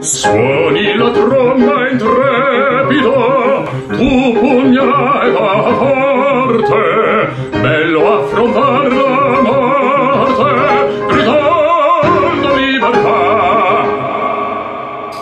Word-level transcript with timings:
Suoni 0.00 0.96
la 0.96 1.10
tromba 1.10 1.88
intrepida, 1.90 3.64
tu 3.96 4.32
pugnalata 4.38 5.74
forte, 5.76 7.28
bello 7.60 8.18
affrontar 8.18 8.92
la 8.92 9.40
morte, 9.42 10.52
gridando 11.12 12.54
libertà. 12.56 14.08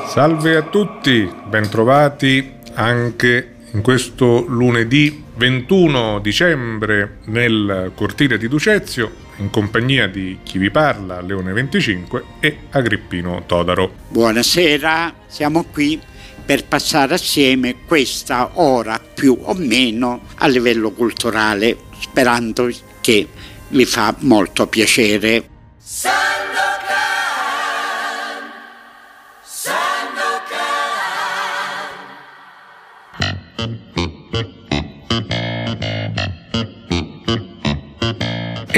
Salve 0.07 0.57
a 0.57 0.63
tutti, 0.63 1.29
bentrovati 1.45 2.53
anche 2.75 3.55
in 3.73 3.83
questo 3.83 4.45
lunedì 4.47 5.25
21 5.35 6.21
dicembre 6.21 7.19
nel 7.25 7.91
cortile 7.95 8.39
di 8.39 8.49
Ducezio 8.49 9.27
in 9.39 9.51
compagnia 9.51 10.07
di 10.07 10.39
chi 10.43 10.59
vi 10.59 10.71
parla, 10.71 11.21
Leone 11.21 11.53
25 11.53 12.25
e 12.41 12.59
Agrippino 12.71 13.45
Todaro. 13.47 13.93
Buonasera, 14.09 15.15
siamo 15.27 15.65
qui 15.65 16.01
per 16.45 16.65
passare 16.65 17.15
assieme 17.15 17.77
questa 17.87 18.53
ora 18.55 18.99
più 18.99 19.37
o 19.43 19.55
meno 19.55 20.23
a 20.37 20.47
livello 20.47 20.91
culturale, 20.93 21.77
sperando 22.01 22.71
che 23.01 23.29
vi 23.69 23.85
fa 23.85 24.15
molto 24.21 24.67
piacere. 24.67 25.49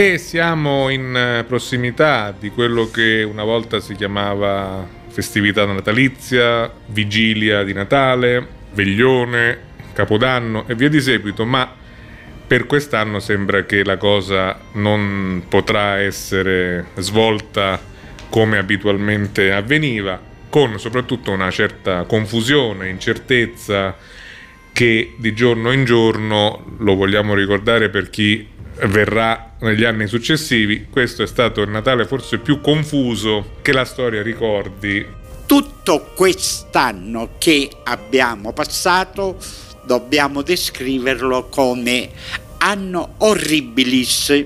E 0.00 0.16
siamo 0.16 0.88
in 0.88 1.14
eh, 1.14 1.44
prossimità 1.44 2.32
di 2.32 2.48
quello 2.48 2.90
che 2.90 3.22
una 3.22 3.44
volta 3.44 3.80
si 3.80 3.94
chiamava 3.94 4.88
festività 5.08 5.66
natalizia, 5.66 6.72
vigilia 6.86 7.62
di 7.64 7.74
Natale, 7.74 8.46
veglione, 8.72 9.58
capodanno 9.92 10.66
e 10.66 10.74
via 10.74 10.88
di 10.88 11.02
seguito, 11.02 11.44
ma 11.44 11.70
per 12.46 12.64
quest'anno 12.64 13.20
sembra 13.20 13.66
che 13.66 13.84
la 13.84 13.98
cosa 13.98 14.58
non 14.72 15.44
potrà 15.50 15.98
essere 15.98 16.86
svolta 16.96 17.78
come 18.30 18.56
abitualmente 18.56 19.52
avveniva, 19.52 20.18
con 20.48 20.78
soprattutto 20.78 21.30
una 21.30 21.50
certa 21.50 22.04
confusione, 22.04 22.88
incertezza 22.88 23.94
che 24.72 25.12
di 25.18 25.34
giorno 25.34 25.72
in 25.72 25.84
giorno, 25.84 26.74
lo 26.78 26.94
vogliamo 26.94 27.34
ricordare 27.34 27.90
per 27.90 28.08
chi 28.08 28.48
verrà 28.86 29.52
negli 29.60 29.84
anni 29.84 30.06
successivi, 30.06 30.86
questo 30.90 31.22
è 31.22 31.26
stato 31.26 31.60
il 31.62 31.70
Natale 31.70 32.06
forse 32.06 32.38
più 32.38 32.60
confuso 32.60 33.56
che 33.62 33.72
la 33.72 33.84
storia 33.84 34.22
ricordi. 34.22 35.06
Tutto 35.46 36.12
quest'anno 36.14 37.30
che 37.38 37.70
abbiamo 37.84 38.52
passato 38.52 39.36
dobbiamo 39.84 40.42
descriverlo 40.42 41.48
come 41.48 42.10
anno 42.58 43.14
horribilis 43.18 44.44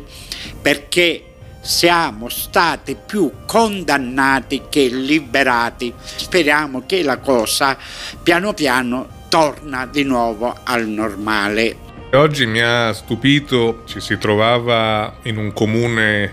perché 0.63 1.25
siamo 1.61 2.29
stati 2.29 2.97
più 3.07 3.31
condannati 3.47 4.63
che 4.69 4.87
liberati. 4.87 5.93
Speriamo 5.97 6.85
che 6.87 7.03
la 7.03 7.19
cosa 7.19 7.77
piano 8.23 8.53
piano 8.53 9.23
torna 9.29 9.87
di 9.87 10.05
nuovo 10.05 10.55
al 10.63 10.87
normale. 10.87 11.84
Oggi 12.15 12.47
mi 12.47 12.61
ha 12.61 12.93
stupito, 12.93 13.83
ci 13.87 13.99
si 13.99 14.17
trovava 14.19 15.17
in 15.23 15.37
un 15.37 15.53
comune 15.53 16.33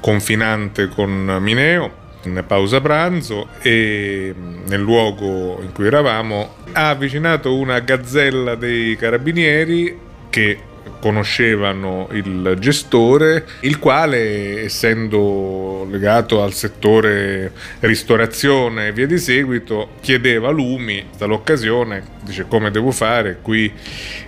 confinante 0.00 0.88
con 0.88 1.38
Mineo 1.40 2.02
in 2.24 2.44
pausa 2.46 2.82
pranzo 2.82 3.48
e 3.62 4.34
nel 4.66 4.80
luogo 4.80 5.60
in 5.62 5.72
cui 5.72 5.86
eravamo 5.86 6.56
ha 6.72 6.90
avvicinato 6.90 7.56
una 7.56 7.80
gazzella 7.80 8.54
dei 8.54 8.96
carabinieri 8.96 9.98
che 10.28 10.58
conoscevano 11.04 12.08
il 12.12 12.56
gestore, 12.58 13.44
il 13.60 13.78
quale, 13.78 14.62
essendo 14.62 15.86
legato 15.90 16.42
al 16.42 16.54
settore 16.54 17.52
ristorazione 17.80 18.86
e 18.86 18.92
via 18.92 19.06
di 19.06 19.18
seguito, 19.18 19.90
chiedeva 20.00 20.48
lumi 20.48 21.04
dall'occasione, 21.18 22.02
dice 22.22 22.46
come 22.48 22.70
devo 22.70 22.90
fare, 22.90 23.36
qui 23.42 23.70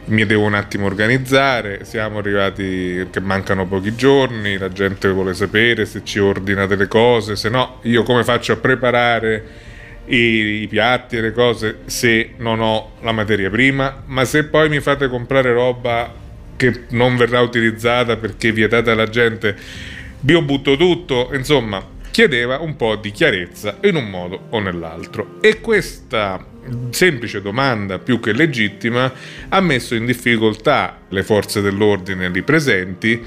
mi 0.07 0.27
devo 0.27 0.45
un 0.45 0.53
attimo 0.53 0.85
organizzare, 0.85 1.87
siamo 1.87 2.19
arrivati 2.19 3.07
che 3.11 3.21
mancano 3.21 3.67
pochi 3.67 3.95
giorni, 3.95 4.59
la 4.59 4.69
gente 4.69 5.09
vuole 5.09 5.33
sapere 5.33 5.87
se 5.87 6.03
ci 6.05 6.19
ordina 6.19 6.67
delle 6.67 6.89
cose, 6.89 7.37
se 7.37 7.49
no 7.49 7.79
io 7.85 8.03
come 8.03 8.23
faccio 8.23 8.53
a 8.53 8.57
preparare 8.57 9.45
i 10.09 10.67
piatti 10.69 11.17
e 11.17 11.23
le 11.23 11.33
cose 11.33 11.79
se 11.87 12.35
non 12.37 12.61
ho 12.61 12.97
la 13.01 13.13
materia 13.13 13.49
prima, 13.49 14.03
ma 14.05 14.27
se 14.27 14.45
poi 14.45 14.69
mi 14.69 14.81
fate 14.81 15.09
comprare 15.09 15.55
roba 15.55 16.25
che 16.57 16.85
non 16.91 17.17
verrà 17.17 17.41
utilizzata 17.41 18.17
perché 18.17 18.53
vietata 18.53 18.93
alla 18.93 19.09
gente, 19.09 19.57
io 20.27 20.43
butto 20.43 20.77
tutto, 20.77 21.31
insomma, 21.33 21.95
chiedeva 22.11 22.59
un 22.59 22.77
po' 22.77 22.97
di 22.97 23.11
chiarezza 23.11 23.79
in 23.83 23.97
un 23.97 24.09
modo 24.09 24.47
o 24.51 24.59
nell'altro. 24.61 25.37
E 25.41 25.61
questa 25.61 26.45
semplice 26.91 27.43
domanda, 27.43 27.99
più 27.99 28.19
che 28.21 28.33
legittima, 28.33 29.13
ha 29.49 29.61
messo 29.61 29.95
in 29.95 30.07
difficoltà 30.07 31.01
le 31.09 31.23
forze 31.23 31.61
dell'ordine 31.61 32.29
lì 32.29 32.43
presenti 32.43 33.23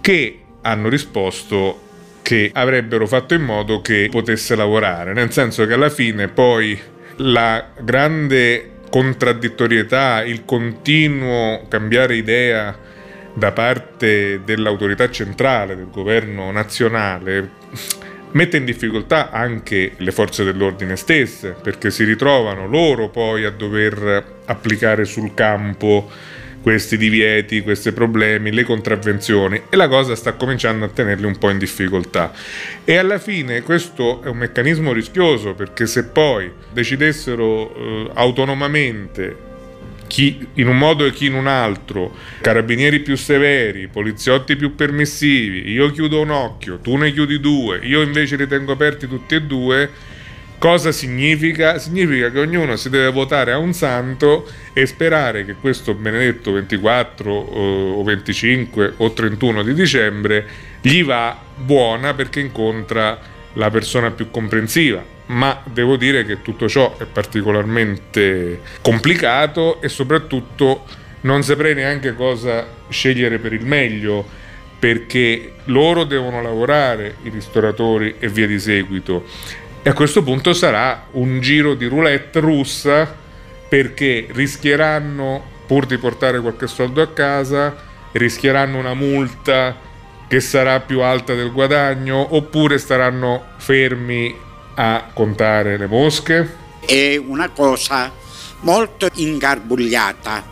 che 0.00 0.38
hanno 0.62 0.88
risposto 0.88 1.80
che 2.22 2.50
avrebbero 2.52 3.06
fatto 3.06 3.34
in 3.34 3.42
modo 3.42 3.80
che 3.80 4.08
potesse 4.10 4.54
lavorare, 4.54 5.12
nel 5.12 5.30
senso 5.32 5.66
che 5.66 5.74
alla 5.74 5.90
fine 5.90 6.28
poi 6.28 6.78
la 7.16 7.68
grande 7.80 8.70
contraddittorietà, 8.94 10.22
il 10.22 10.44
continuo 10.44 11.66
cambiare 11.66 12.14
idea 12.14 12.78
da 13.34 13.50
parte 13.50 14.42
dell'autorità 14.44 15.10
centrale, 15.10 15.74
del 15.74 15.90
governo 15.90 16.52
nazionale, 16.52 17.50
mette 18.30 18.56
in 18.56 18.64
difficoltà 18.64 19.32
anche 19.32 19.94
le 19.96 20.12
forze 20.12 20.44
dell'ordine 20.44 20.94
stesse, 20.94 21.56
perché 21.60 21.90
si 21.90 22.04
ritrovano 22.04 22.68
loro 22.68 23.08
poi 23.08 23.44
a 23.44 23.50
dover 23.50 24.42
applicare 24.44 25.04
sul 25.04 25.34
campo 25.34 26.08
questi 26.64 26.96
divieti, 26.96 27.60
questi 27.60 27.92
problemi, 27.92 28.50
le 28.50 28.64
contravvenzioni 28.64 29.64
e 29.68 29.76
la 29.76 29.86
cosa 29.86 30.14
sta 30.16 30.32
cominciando 30.32 30.86
a 30.86 30.88
tenerli 30.88 31.26
un 31.26 31.36
po' 31.36 31.50
in 31.50 31.58
difficoltà. 31.58 32.32
E 32.86 32.96
alla 32.96 33.18
fine 33.18 33.60
questo 33.60 34.22
è 34.22 34.28
un 34.28 34.38
meccanismo 34.38 34.90
rischioso 34.94 35.52
perché 35.52 35.86
se 35.86 36.04
poi 36.06 36.50
decidessero 36.72 37.74
eh, 37.74 38.10
autonomamente 38.14 39.36
chi 40.06 40.46
in 40.54 40.68
un 40.68 40.78
modo 40.78 41.04
e 41.04 41.12
chi 41.12 41.26
in 41.26 41.34
un 41.34 41.48
altro, 41.48 42.14
carabinieri 42.40 43.00
più 43.00 43.14
severi, 43.14 43.88
poliziotti 43.88 44.56
più 44.56 44.74
permissivi, 44.74 45.70
io 45.70 45.90
chiudo 45.90 46.22
un 46.22 46.30
occhio, 46.30 46.78
tu 46.78 46.96
ne 46.96 47.12
chiudi 47.12 47.40
due, 47.40 47.80
io 47.82 48.00
invece 48.00 48.36
li 48.36 48.46
tengo 48.46 48.72
aperti 48.72 49.06
tutti 49.06 49.34
e 49.34 49.42
due, 49.42 49.90
Cosa 50.64 50.92
significa? 50.92 51.78
Significa 51.78 52.30
che 52.30 52.38
ognuno 52.38 52.76
si 52.76 52.88
deve 52.88 53.12
votare 53.12 53.52
a 53.52 53.58
un 53.58 53.74
santo 53.74 54.50
e 54.72 54.86
sperare 54.86 55.44
che 55.44 55.56
questo 55.56 55.92
benedetto 55.92 56.52
24 56.52 57.30
o 57.30 58.02
25 58.02 58.94
o 58.96 59.12
31 59.12 59.62
di 59.62 59.74
dicembre 59.74 60.46
gli 60.80 61.04
va 61.04 61.38
buona 61.54 62.14
perché 62.14 62.40
incontra 62.40 63.18
la 63.52 63.68
persona 63.68 64.10
più 64.12 64.30
comprensiva. 64.30 65.04
Ma 65.26 65.60
devo 65.66 65.96
dire 65.96 66.24
che 66.24 66.40
tutto 66.40 66.66
ciò 66.66 66.96
è 66.96 67.04
particolarmente 67.04 68.62
complicato 68.80 69.82
e 69.82 69.90
soprattutto 69.90 70.86
non 71.20 71.42
saprei 71.42 71.74
neanche 71.74 72.14
cosa 72.14 72.66
scegliere 72.88 73.38
per 73.38 73.52
il 73.52 73.66
meglio 73.66 74.26
perché 74.78 75.52
loro 75.64 76.04
devono 76.04 76.40
lavorare, 76.42 77.16
i 77.22 77.28
ristoratori 77.28 78.14
e 78.18 78.28
via 78.28 78.46
di 78.46 78.58
seguito 78.58 79.24
e 79.86 79.90
a 79.90 79.92
questo 79.92 80.22
punto 80.22 80.54
sarà 80.54 81.08
un 81.10 81.40
giro 81.42 81.74
di 81.74 81.84
roulette 81.84 82.40
russa 82.40 83.16
perché 83.68 84.26
rischieranno, 84.30 85.44
pur 85.66 85.84
di 85.84 85.98
portare 85.98 86.40
qualche 86.40 86.66
soldo 86.66 87.02
a 87.02 87.08
casa, 87.08 87.76
rischieranno 88.12 88.78
una 88.78 88.94
multa 88.94 89.76
che 90.26 90.40
sarà 90.40 90.80
più 90.80 91.02
alta 91.02 91.34
del 91.34 91.52
guadagno 91.52 92.34
oppure 92.34 92.78
staranno 92.78 93.44
fermi 93.58 94.34
a 94.76 95.10
contare 95.12 95.76
le 95.76 95.86
mosche? 95.86 96.56
È 96.80 97.16
una 97.16 97.50
cosa 97.50 98.10
molto 98.60 99.10
ingarbugliata 99.12 100.48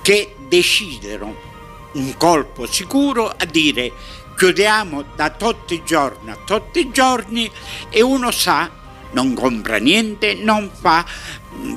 che 0.00 0.36
decidero 0.48 1.48
un 1.92 2.14
colpo 2.16 2.64
sicuro 2.64 3.28
a 3.28 3.44
dire 3.44 3.92
chiudiamo 4.40 5.04
da 5.16 5.28
tutti 5.28 5.74
i 5.74 5.82
giorni 5.84 6.30
a 6.30 6.38
tutti 6.46 6.80
i 6.80 6.90
giorni 6.90 7.50
e 7.90 8.00
uno 8.00 8.30
sa, 8.30 8.70
non 9.10 9.34
compra 9.34 9.76
niente, 9.76 10.32
non 10.32 10.70
fa, 10.72 11.04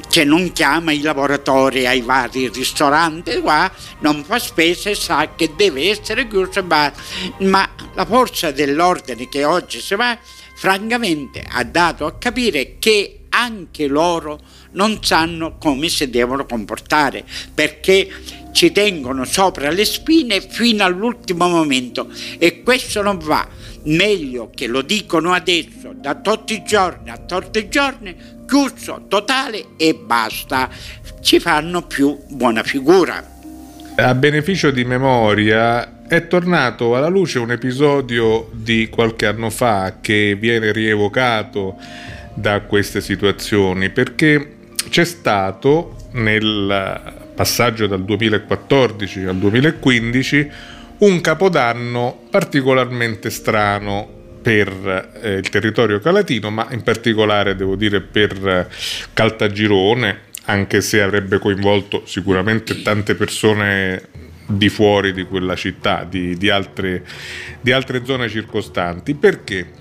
che 0.09 0.23
non 0.23 0.49
chiama 0.53 0.93
i 0.93 1.01
lavoratori 1.01 1.85
ai 1.85 1.99
vari 1.99 2.47
ristoranti 2.47 3.41
qua, 3.41 3.69
non 3.99 4.23
fa 4.23 4.39
spese, 4.39 4.95
sa 4.95 5.31
che 5.35 5.51
deve 5.57 5.89
essere 5.89 6.25
chiuso, 6.25 6.63
ma, 6.63 6.89
ma 7.39 7.69
la 7.95 8.05
forza 8.05 8.51
dell'ordine 8.51 9.27
che 9.27 9.43
oggi 9.43 9.81
si 9.81 9.95
va 9.95 10.17
francamente 10.55 11.45
ha 11.45 11.65
dato 11.65 12.05
a 12.05 12.13
capire 12.13 12.77
che 12.79 13.25
anche 13.27 13.87
loro 13.87 14.39
non 14.71 15.03
sanno 15.03 15.57
come 15.57 15.89
si 15.89 16.09
devono 16.09 16.45
comportare 16.45 17.25
perché 17.53 18.07
ci 18.53 18.71
tengono 18.71 19.25
sopra 19.25 19.69
le 19.71 19.83
spine 19.83 20.39
fino 20.39 20.85
all'ultimo 20.85 21.49
momento 21.49 22.07
e 22.37 22.63
questo 22.63 23.01
non 23.01 23.17
va. 23.17 23.45
Meglio 23.85 24.49
che 24.55 24.67
lo 24.67 24.81
dicono 24.81 25.33
adesso, 25.33 25.91
da 25.93 26.15
tutti 26.15 26.53
i 26.53 26.63
giorni 26.63 27.09
a 27.09 27.17
tutti 27.17 27.59
i 27.59 27.67
giorni, 27.67 28.15
chiuso 28.47 29.05
totale 29.09 29.65
e 29.75 29.95
basta. 29.95 30.69
Ci 31.19 31.39
fanno 31.39 31.81
più 31.81 32.17
buona 32.29 32.63
figura. 32.63 33.31
A 33.95 34.15
beneficio 34.15 34.71
di 34.71 34.85
memoria, 34.85 36.05
è 36.07 36.27
tornato 36.27 36.95
alla 36.95 37.07
luce 37.07 37.39
un 37.39 37.51
episodio 37.51 38.49
di 38.53 38.87
qualche 38.87 39.25
anno 39.25 39.49
fa 39.49 39.97
che 39.99 40.37
viene 40.39 40.71
rievocato 40.71 41.75
da 42.35 42.61
queste 42.61 43.01
situazioni 43.01 43.89
perché 43.89 44.57
c'è 44.89 45.05
stato 45.05 45.95
nel 46.11 47.22
passaggio 47.33 47.87
dal 47.87 48.03
2014 48.03 49.23
al 49.23 49.37
2015, 49.37 50.51
un 50.99 51.21
capodanno 51.21 52.21
particolarmente 52.29 53.29
strano 53.29 54.21
per 54.41 55.11
eh, 55.21 55.33
il 55.33 55.49
territorio 55.49 55.99
calatino, 55.99 56.49
ma 56.49 56.67
in 56.71 56.83
particolare 56.83 57.55
devo 57.55 57.75
dire 57.75 58.01
per 58.01 58.67
Caltagirone, 59.13 60.31
anche 60.45 60.81
se 60.81 61.01
avrebbe 61.01 61.39
coinvolto 61.39 62.03
sicuramente 62.05 62.81
tante 62.81 63.15
persone 63.15 64.09
di 64.45 64.67
fuori 64.67 65.13
di 65.13 65.23
quella 65.23 65.55
città, 65.55 66.05
di, 66.07 66.37
di, 66.37 66.49
altre, 66.49 67.03
di 67.61 67.71
altre 67.71 68.03
zone 68.05 68.27
circostanti, 68.27 69.15
perché? 69.15 69.71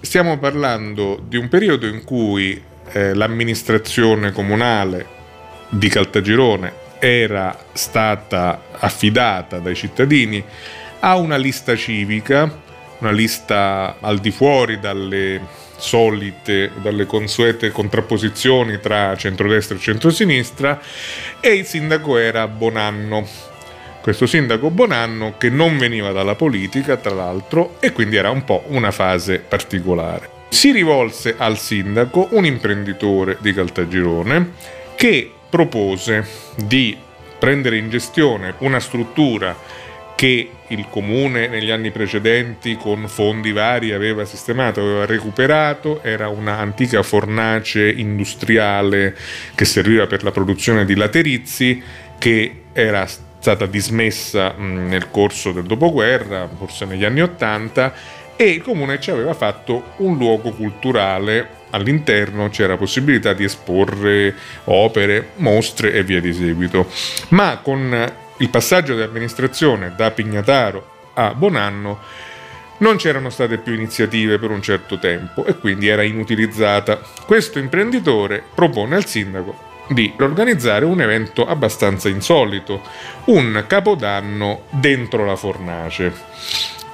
Stiamo 0.00 0.38
parlando 0.38 1.22
di 1.26 1.36
un 1.36 1.48
periodo 1.48 1.86
in 1.86 2.04
cui 2.04 2.60
eh, 2.92 3.14
l'amministrazione 3.14 4.32
comunale 4.32 5.06
di 5.70 5.88
Caltagirone 5.88 6.82
era 7.04 7.54
stata 7.74 8.62
affidata 8.78 9.58
dai 9.58 9.74
cittadini 9.74 10.42
a 11.00 11.16
una 11.16 11.36
lista 11.36 11.76
civica, 11.76 12.50
una 13.00 13.10
lista 13.10 13.96
al 14.00 14.20
di 14.20 14.30
fuori 14.30 14.80
dalle 14.80 15.38
solite, 15.76 16.70
dalle 16.80 17.04
consuete 17.04 17.70
contrapposizioni 17.70 18.80
tra 18.80 19.14
centrodestra 19.16 19.76
e 19.76 19.80
centrosinistra 19.80 20.80
e 21.40 21.52
il 21.52 21.66
sindaco 21.66 22.16
era 22.16 22.48
Bonanno. 22.48 23.28
Questo 24.00 24.24
sindaco 24.24 24.70
Bonanno 24.70 25.34
che 25.36 25.50
non 25.50 25.76
veniva 25.76 26.10
dalla 26.10 26.36
politica, 26.36 26.96
tra 26.96 27.12
l'altro, 27.12 27.76
e 27.80 27.92
quindi 27.92 28.16
era 28.16 28.30
un 28.30 28.44
po' 28.44 28.64
una 28.68 28.90
fase 28.90 29.40
particolare. 29.40 30.30
Si 30.48 30.72
rivolse 30.72 31.34
al 31.36 31.58
sindaco 31.58 32.28
un 32.30 32.46
imprenditore 32.46 33.36
di 33.40 33.52
Caltagirone 33.52 34.52
che 34.94 35.32
propose 35.54 36.26
di 36.56 36.96
prendere 37.38 37.76
in 37.76 37.88
gestione 37.88 38.54
una 38.58 38.80
struttura 38.80 39.56
che 40.16 40.50
il 40.66 40.86
comune 40.90 41.46
negli 41.46 41.70
anni 41.70 41.92
precedenti 41.92 42.76
con 42.76 43.06
fondi 43.06 43.52
vari 43.52 43.92
aveva 43.92 44.24
sistemato, 44.24 44.80
aveva 44.80 45.06
recuperato, 45.06 46.02
era 46.02 46.26
un'antica 46.26 47.04
fornace 47.04 47.88
industriale 47.88 49.16
che 49.54 49.64
serviva 49.64 50.08
per 50.08 50.24
la 50.24 50.32
produzione 50.32 50.84
di 50.84 50.96
laterizi 50.96 51.80
che 52.18 52.62
era 52.72 53.06
stata 53.06 53.66
dismessa 53.66 54.54
nel 54.58 55.08
corso 55.08 55.52
del 55.52 55.66
dopoguerra, 55.66 56.48
forse 56.48 56.84
negli 56.84 57.04
anni 57.04 57.22
Ottanta, 57.22 57.94
e 58.34 58.44
il 58.46 58.60
comune 58.60 58.98
ci 58.98 59.12
aveva 59.12 59.34
fatto 59.34 59.92
un 59.98 60.16
luogo 60.16 60.50
culturale 60.50 61.62
all'interno 61.74 62.48
c'era 62.48 62.76
possibilità 62.76 63.32
di 63.32 63.44
esporre 63.44 64.34
opere, 64.64 65.30
mostre 65.36 65.92
e 65.92 66.02
via 66.04 66.20
di 66.20 66.32
seguito. 66.32 66.88
Ma 67.28 67.58
con 67.62 68.12
il 68.38 68.48
passaggio 68.48 68.94
di 68.94 69.02
amministrazione 69.02 69.92
da 69.96 70.10
Pignataro 70.10 70.92
a 71.14 71.34
Bonanno 71.34 72.00
non 72.78 72.96
c'erano 72.96 73.30
state 73.30 73.58
più 73.58 73.72
iniziative 73.72 74.38
per 74.38 74.50
un 74.50 74.62
certo 74.62 74.98
tempo 74.98 75.44
e 75.44 75.56
quindi 75.58 75.88
era 75.88 76.02
inutilizzata. 76.02 77.00
Questo 77.26 77.58
imprenditore 77.58 78.42
propone 78.54 78.96
al 78.96 79.06
sindaco 79.06 79.72
di 79.88 80.12
organizzare 80.18 80.84
un 80.84 81.00
evento 81.00 81.46
abbastanza 81.46 82.08
insolito, 82.08 82.82
un 83.26 83.64
capodanno 83.66 84.64
dentro 84.70 85.24
la 85.24 85.36
fornace. 85.36 86.12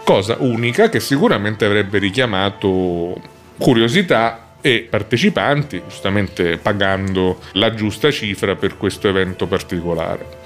Cosa 0.04 0.36
unica 0.40 0.88
che 0.88 1.00
sicuramente 1.00 1.64
avrebbe 1.64 1.98
richiamato 1.98 3.20
curiosità 3.56 4.49
e 4.60 4.86
partecipanti, 4.88 5.82
giustamente 5.88 6.58
pagando 6.58 7.38
la 7.52 7.74
giusta 7.74 8.10
cifra 8.10 8.56
per 8.56 8.76
questo 8.76 9.08
evento 9.08 9.46
particolare. 9.46 10.38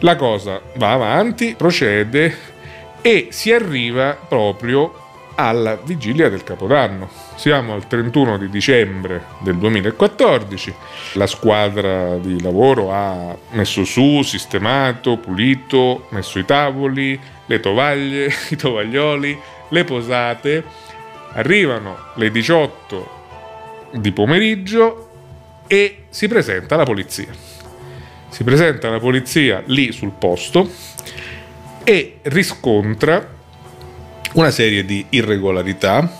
La 0.00 0.16
cosa 0.16 0.60
va 0.76 0.92
avanti, 0.92 1.54
procede 1.56 2.54
e 3.00 3.28
si 3.30 3.52
arriva 3.52 4.16
proprio 4.28 5.04
alla 5.36 5.76
vigilia 5.76 6.28
del 6.28 6.42
Capodanno. 6.42 7.08
Siamo 7.36 7.74
al 7.74 7.86
31 7.86 8.38
di 8.38 8.48
dicembre 8.48 9.24
del 9.40 9.56
2014, 9.56 10.74
la 11.14 11.26
squadra 11.26 12.16
di 12.16 12.40
lavoro 12.42 12.92
ha 12.92 13.36
messo 13.50 13.84
su, 13.84 14.22
sistemato, 14.22 15.18
pulito, 15.18 16.06
messo 16.10 16.38
i 16.38 16.44
tavoli, 16.44 17.18
le 17.46 17.60
tovaglie, 17.60 18.30
i 18.50 18.56
tovaglioli, 18.56 19.38
le 19.68 19.84
posate. 19.84 20.64
Arrivano 21.32 21.96
le 22.14 22.30
18 22.30 23.15
di 23.92 24.12
pomeriggio 24.12 25.10
e 25.66 26.04
si 26.08 26.28
presenta 26.28 26.76
la 26.76 26.84
polizia. 26.84 27.28
Si 28.28 28.44
presenta 28.44 28.90
la 28.90 28.98
polizia 28.98 29.62
lì 29.66 29.92
sul 29.92 30.12
posto 30.12 30.70
e 31.84 32.18
riscontra 32.22 33.34
una 34.32 34.50
serie 34.50 34.84
di 34.84 35.06
irregolarità, 35.10 36.10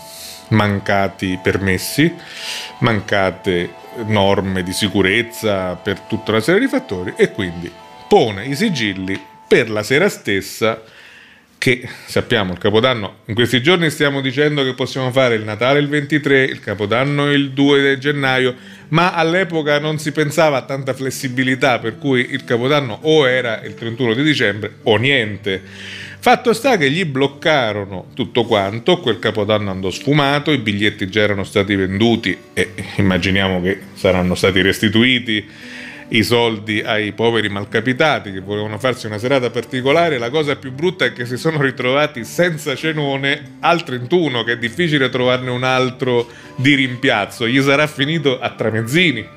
mancati 0.49 1.39
permessi, 1.41 2.11
mancate 2.79 3.85
norme 4.05 4.63
di 4.63 4.73
sicurezza 4.73 5.75
per 5.75 5.99
tutta 6.01 6.31
una 6.31 6.39
serie 6.39 6.61
di 6.61 6.67
fattori 6.67 7.13
e 7.15 7.31
quindi 7.31 7.71
pone 8.07 8.45
i 8.45 8.55
sigilli 8.55 9.19
per 9.47 9.69
la 9.69 9.83
sera 9.83 10.09
stessa 10.09 10.81
che 11.57 11.87
sappiamo 12.05 12.53
il 12.53 12.59
Capodanno, 12.59 13.17
in 13.25 13.35
questi 13.35 13.61
giorni 13.61 13.89
stiamo 13.89 14.21
dicendo 14.21 14.63
che 14.63 14.73
possiamo 14.73 15.11
fare 15.11 15.35
il 15.35 15.43
Natale 15.43 15.79
il 15.79 15.87
23, 15.87 16.43
il 16.43 16.59
Capodanno 16.59 17.31
il 17.31 17.51
2 17.51 17.97
gennaio, 17.97 18.55
ma 18.89 19.13
all'epoca 19.13 19.79
non 19.79 19.97
si 19.99 20.11
pensava 20.11 20.57
a 20.57 20.61
tanta 20.61 20.93
flessibilità, 20.93 21.79
per 21.79 21.97
cui 21.97 22.27
il 22.31 22.43
Capodanno 22.43 22.99
o 23.01 23.27
era 23.27 23.61
il 23.63 23.73
31 23.73 24.13
di 24.13 24.23
dicembre 24.23 24.75
o 24.83 24.97
niente. 24.97 25.61
Fatto 26.19 26.51
sta 26.51 26.77
che 26.77 26.89
gli 26.89 27.05
bloccarono 27.05 28.07
tutto 28.13 28.43
quanto, 28.43 28.99
quel 28.99 29.19
capodanno 29.19 29.71
andò 29.71 29.89
sfumato, 29.89 30.51
i 30.51 30.57
biglietti 30.57 31.09
già 31.09 31.21
erano 31.21 31.43
stati 31.43 31.75
venduti 31.75 32.35
e 32.53 32.71
immaginiamo 32.97 33.61
che 33.61 33.79
saranno 33.93 34.35
stati 34.35 34.61
restituiti 34.61 35.47
i 36.09 36.23
soldi 36.23 36.81
ai 36.81 37.11
poveri 37.11 37.49
malcapitati 37.49 38.31
che 38.31 38.39
volevano 38.39 38.77
farsi 38.77 39.07
una 39.07 39.17
serata 39.17 39.49
particolare. 39.49 40.17
La 40.17 40.29
cosa 40.29 40.55
più 40.55 40.71
brutta 40.71 41.05
è 41.05 41.13
che 41.13 41.25
si 41.25 41.37
sono 41.37 41.61
ritrovati 41.61 42.23
senza 42.23 42.75
cenone 42.75 43.57
al 43.59 43.83
31, 43.83 44.43
che 44.43 44.53
è 44.53 44.57
difficile 44.57 45.09
trovarne 45.09 45.49
un 45.49 45.63
altro 45.63 46.27
di 46.55 46.75
rimpiazzo. 46.75 47.47
Gli 47.47 47.61
sarà 47.61 47.87
finito 47.87 48.39
a 48.39 48.49
tramezzini, 48.51 49.27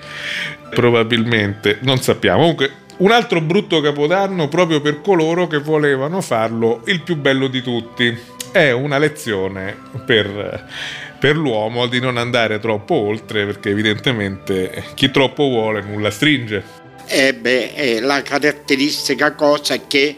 probabilmente, 0.70 1.78
non 1.82 1.98
sappiamo. 1.98 2.40
Comunque, 2.40 2.70
un 2.98 3.10
altro 3.10 3.40
brutto 3.40 3.80
capodanno 3.80 4.48
proprio 4.48 4.80
per 4.80 5.00
coloro 5.00 5.46
che 5.46 5.58
volevano 5.58 6.20
farlo 6.20 6.82
il 6.86 7.00
più 7.00 7.16
bello 7.16 7.48
di 7.48 7.62
tutti. 7.62 8.16
È 8.52 8.70
una 8.72 8.98
lezione 8.98 9.76
per 10.04 10.66
per 11.20 11.36
l'uomo 11.36 11.86
di 11.86 12.00
non 12.00 12.16
andare 12.16 12.58
troppo 12.58 12.94
oltre 12.94 13.44
perché 13.44 13.68
evidentemente 13.68 14.82
chi 14.94 15.10
troppo 15.10 15.44
vuole 15.44 15.82
nulla 15.82 16.10
stringe. 16.10 16.78
Eh 17.06 17.34
beh, 17.34 17.72
eh, 17.74 18.00
la 18.00 18.22
caratteristica 18.22 19.34
cosa 19.34 19.74
è 19.74 19.86
che 19.86 20.16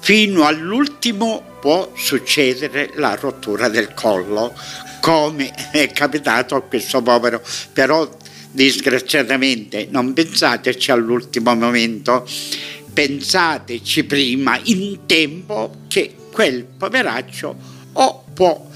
fino 0.00 0.44
all'ultimo 0.44 1.42
può 1.60 1.92
succedere 1.96 2.90
la 2.96 3.16
rottura 3.18 3.68
del 3.68 3.94
collo, 3.94 4.52
come 5.00 5.50
è 5.70 5.90
capitato 5.92 6.56
a 6.56 6.60
questo 6.60 7.00
povero, 7.00 7.40
però 7.72 8.06
disgraziatamente 8.50 9.88
non 9.90 10.12
pensateci 10.12 10.90
all'ultimo 10.90 11.54
momento, 11.54 12.28
pensateci 12.92 14.04
prima 14.04 14.60
in 14.64 15.06
tempo 15.06 15.72
che 15.88 16.14
quel 16.30 16.64
poveraccio 16.64 17.56
o 17.92 18.24
può 18.34 18.72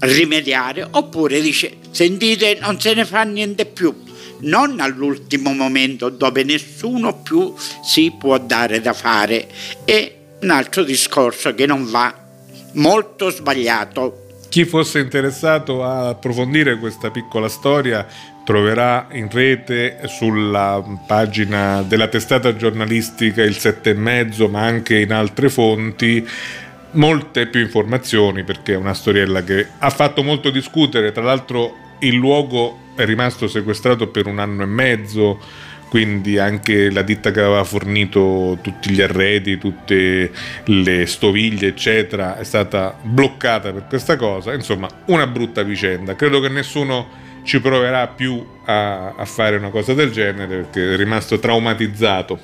rimediare 0.00 0.86
oppure 0.88 1.40
dice 1.40 1.76
sentite 1.90 2.58
non 2.60 2.80
se 2.80 2.94
ne 2.94 3.04
fa 3.04 3.22
niente 3.22 3.64
più. 3.66 3.94
Non 4.38 4.80
all'ultimo 4.80 5.52
momento 5.54 6.10
dove 6.10 6.44
nessuno 6.44 7.22
più 7.22 7.54
si 7.82 8.12
può 8.18 8.38
dare 8.38 8.80
da 8.80 8.92
fare. 8.92 9.48
È 9.84 10.14
un 10.42 10.50
altro 10.50 10.84
discorso 10.84 11.54
che 11.54 11.64
non 11.64 11.90
va 11.90 12.14
molto 12.72 13.30
sbagliato. 13.30 14.24
Chi 14.50 14.64
fosse 14.64 14.98
interessato 14.98 15.82
a 15.82 16.08
approfondire 16.08 16.78
questa 16.78 17.10
piccola 17.10 17.48
storia 17.48 18.06
troverà 18.44 19.08
in 19.12 19.28
rete 19.28 20.00
sulla 20.04 20.82
pagina 21.06 21.82
della 21.82 22.06
testata 22.06 22.54
giornalistica 22.54 23.42
Il 23.42 23.56
Sette 23.56 23.90
e 23.90 23.94
Mezzo, 23.94 24.48
ma 24.48 24.62
anche 24.62 25.00
in 25.00 25.12
altre 25.12 25.48
fonti, 25.48 26.26
molte 26.92 27.46
più 27.46 27.60
informazioni 27.60 28.44
perché 28.44 28.74
è 28.74 28.76
una 28.76 28.94
storiella 28.94 29.42
che 29.44 29.66
ha 29.78 29.90
fatto 29.90 30.22
molto 30.22 30.50
discutere. 30.50 31.12
Tra 31.12 31.22
l'altro 31.22 31.74
il 32.00 32.14
luogo 32.14 32.78
è 32.94 33.04
rimasto 33.04 33.48
sequestrato 33.48 34.08
per 34.08 34.26
un 34.26 34.38
anno 34.38 34.62
e 34.62 34.66
mezzo 34.66 35.38
quindi 35.88 36.36
anche 36.36 36.90
la 36.90 37.02
ditta 37.02 37.30
che 37.30 37.40
aveva 37.40 37.64
fornito 37.64 38.58
tutti 38.60 38.90
gli 38.90 39.00
arredi, 39.00 39.56
tutte 39.56 40.30
le 40.64 41.06
stoviglie, 41.06 41.68
eccetera, 41.68 42.36
è 42.36 42.44
stata 42.44 42.98
bloccata 43.00 43.72
per 43.72 43.86
questa 43.88 44.16
cosa. 44.16 44.52
Insomma, 44.52 44.88
una 45.06 45.26
brutta 45.26 45.62
vicenda. 45.62 46.16
Credo 46.16 46.40
che 46.40 46.48
nessuno 46.48 47.24
ci 47.44 47.60
proverà 47.60 48.08
più 48.08 48.44
a, 48.64 49.14
a 49.14 49.24
fare 49.24 49.56
una 49.56 49.70
cosa 49.70 49.94
del 49.94 50.10
genere 50.10 50.56
perché 50.62 50.94
è 50.94 50.96
rimasto 50.96 51.38
traumatizzato. 51.38 52.38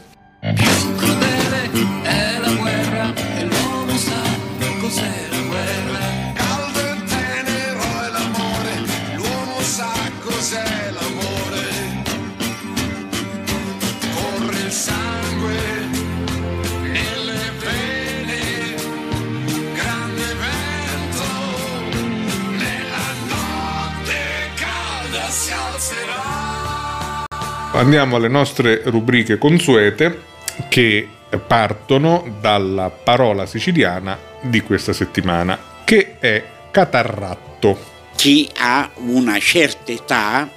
Andiamo 27.82 28.14
alle 28.14 28.28
nostre 28.28 28.82
rubriche 28.84 29.38
consuete 29.38 30.22
che 30.68 31.08
partono 31.44 32.36
dalla 32.40 32.90
parola 32.90 33.44
siciliana 33.44 34.16
di 34.40 34.60
questa 34.60 34.92
settimana, 34.92 35.58
che 35.84 36.18
è 36.20 36.44
catarratto. 36.70 37.76
Chi 38.14 38.48
ha 38.58 38.88
una 38.98 39.36
certa 39.40 39.90
età 39.90 40.48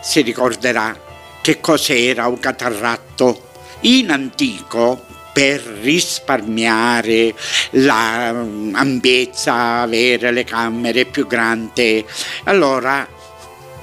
si 0.00 0.20
ricorderà 0.20 0.96
che 1.40 1.58
cos'era 1.58 2.28
un 2.28 2.38
catarratto. 2.38 3.46
In 3.80 4.10
antico, 4.10 5.04
per 5.32 5.60
risparmiare 5.60 7.34
l'ambiezza, 7.70 9.80
avere 9.80 10.30
le 10.30 10.44
camere 10.44 11.06
più 11.06 11.26
grandi, 11.26 12.04
allora 12.44 13.16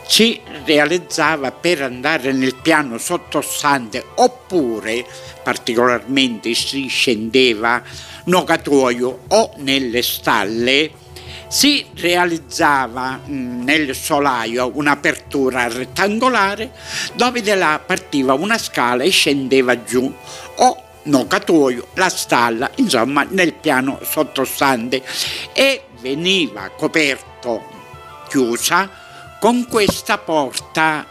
si 0.07 0.39
realizzava 0.65 1.51
per 1.51 1.81
andare 1.81 2.31
nel 2.31 2.55
piano 2.55 2.97
sottostante 2.97 4.03
oppure 4.15 5.05
particolarmente 5.43 6.53
si 6.53 6.87
scendeva 6.87 7.81
nogatoio 8.25 9.19
o 9.27 9.53
nelle 9.57 10.01
stalle 10.01 10.91
si 11.47 11.85
realizzava 11.95 13.21
mm, 13.27 13.63
nel 13.63 13.95
solaio 13.95 14.71
un'apertura 14.73 15.67
rettangolare 15.67 16.71
dove 17.13 17.41
da 17.41 17.55
là 17.55 17.81
partiva 17.85 18.33
una 18.33 18.57
scala 18.57 19.03
e 19.03 19.09
scendeva 19.09 19.83
giù 19.83 20.11
o 20.55 20.83
nogatoio, 21.05 21.87
la 21.95 22.09
stalla, 22.09 22.69
insomma 22.75 23.25
nel 23.29 23.53
piano 23.53 23.99
sottostante. 24.03 25.03
E 25.53 25.83
veniva 26.01 26.69
coperto, 26.69 27.63
chiusa, 28.27 28.89
con 29.39 29.67
questa 29.67 30.17
porta 30.17 31.05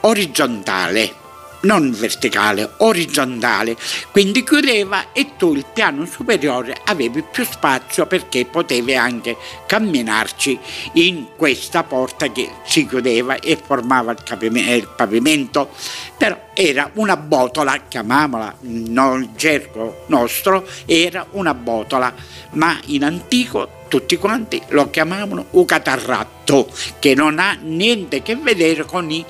orizzontale, 0.00 1.23
non 1.64 1.90
verticale, 1.92 2.74
orizzontale, 2.78 3.76
quindi 4.10 4.44
chiudeva 4.44 5.12
e 5.12 5.36
tu 5.36 5.54
il 5.54 5.66
piano 5.72 6.06
superiore 6.06 6.76
avevi 6.84 7.22
più 7.22 7.44
spazio 7.44 8.06
perché 8.06 8.44
potevi 8.46 8.94
anche 8.94 9.36
camminarci 9.66 10.58
in 10.94 11.26
questa 11.36 11.82
porta 11.82 12.30
che 12.30 12.48
si 12.64 12.86
chiudeva 12.86 13.36
e 13.36 13.58
formava 13.62 14.12
il 14.12 14.88
pavimento, 14.94 15.70
però 16.16 16.38
era 16.54 16.90
una 16.94 17.16
botola, 17.16 17.82
chiamiamola 17.88 18.56
nel 18.60 19.30
gergo 19.34 20.04
nostro, 20.06 20.66
era 20.86 21.26
una 21.32 21.54
botola, 21.54 22.14
ma 22.52 22.78
in 22.86 23.04
antico 23.04 23.82
tutti 23.88 24.16
quanti 24.16 24.60
lo 24.68 24.90
chiamavano 24.90 25.46
un 25.50 25.64
catarratto, 25.64 26.68
che 26.98 27.14
non 27.14 27.38
ha 27.38 27.56
niente 27.60 28.16
a 28.16 28.22
che 28.22 28.36
vedere 28.36 28.84
con 28.84 29.10
i, 29.10 29.24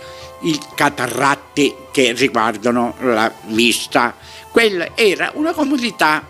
i 0.45 0.59
catarratti 0.75 1.75
che 1.93 2.13
riguardano 2.13 2.95
la 3.01 3.33
vista. 3.47 4.15
Quella 4.51 4.89
era 4.95 5.31
una 5.35 5.53
comodità, 5.53 6.27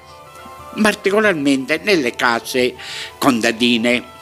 particolarmente 0.80 1.80
nelle 1.83 2.14
case 2.14 2.75
contadine. 3.18 4.12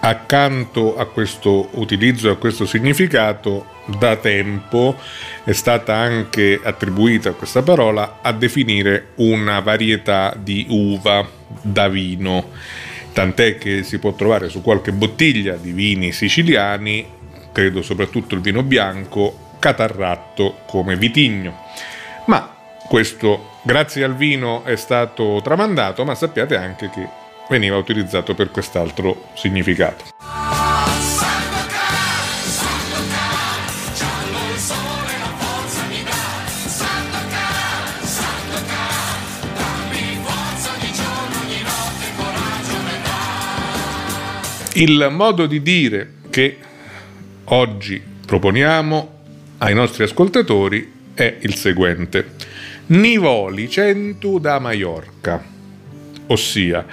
Accanto 0.00 0.98
a 0.98 1.06
questo 1.06 1.68
utilizzo 1.72 2.28
a 2.30 2.36
questo 2.36 2.66
significato, 2.66 3.72
da 3.86 4.16
tempo 4.16 4.96
è 5.44 5.52
stata 5.52 5.94
anche 5.94 6.60
attribuita 6.62 7.32
questa 7.32 7.62
parola 7.62 8.18
a 8.22 8.32
definire 8.32 9.12
una 9.16 9.60
varietà 9.60 10.34
di 10.38 10.66
uva 10.68 11.26
da 11.60 11.88
vino 11.88 12.50
tant'è 13.14 13.56
che 13.58 13.84
si 13.84 13.98
può 13.98 14.12
trovare 14.12 14.48
su 14.48 14.60
qualche 14.60 14.92
bottiglia 14.92 15.54
di 15.54 15.70
vini 15.70 16.10
siciliani, 16.10 17.06
credo 17.54 17.82
soprattutto 17.82 18.34
il 18.34 18.40
vino 18.40 18.64
bianco, 18.64 19.52
catarratto 19.60 20.62
come 20.66 20.96
vitigno. 20.96 21.62
Ma 22.26 22.52
questo 22.88 23.58
grazie 23.62 24.02
al 24.02 24.16
vino 24.16 24.64
è 24.64 24.74
stato 24.74 25.40
tramandato, 25.42 26.04
ma 26.04 26.16
sappiate 26.16 26.56
anche 26.56 26.90
che 26.90 27.08
veniva 27.48 27.76
utilizzato 27.76 28.34
per 28.34 28.50
quest'altro 28.50 29.28
significato. 29.34 30.04
Il 44.76 45.06
modo 45.12 45.46
di 45.46 45.62
dire 45.62 46.14
che 46.30 46.58
oggi 47.54 48.02
proponiamo 48.26 49.12
ai 49.58 49.74
nostri 49.74 50.02
ascoltatori 50.02 50.92
è 51.14 51.36
il 51.42 51.54
seguente. 51.54 52.32
Nivoli 52.86 53.70
100 53.70 54.38
da 54.38 54.58
Maiorca, 54.58 55.42
ossia 56.26 56.84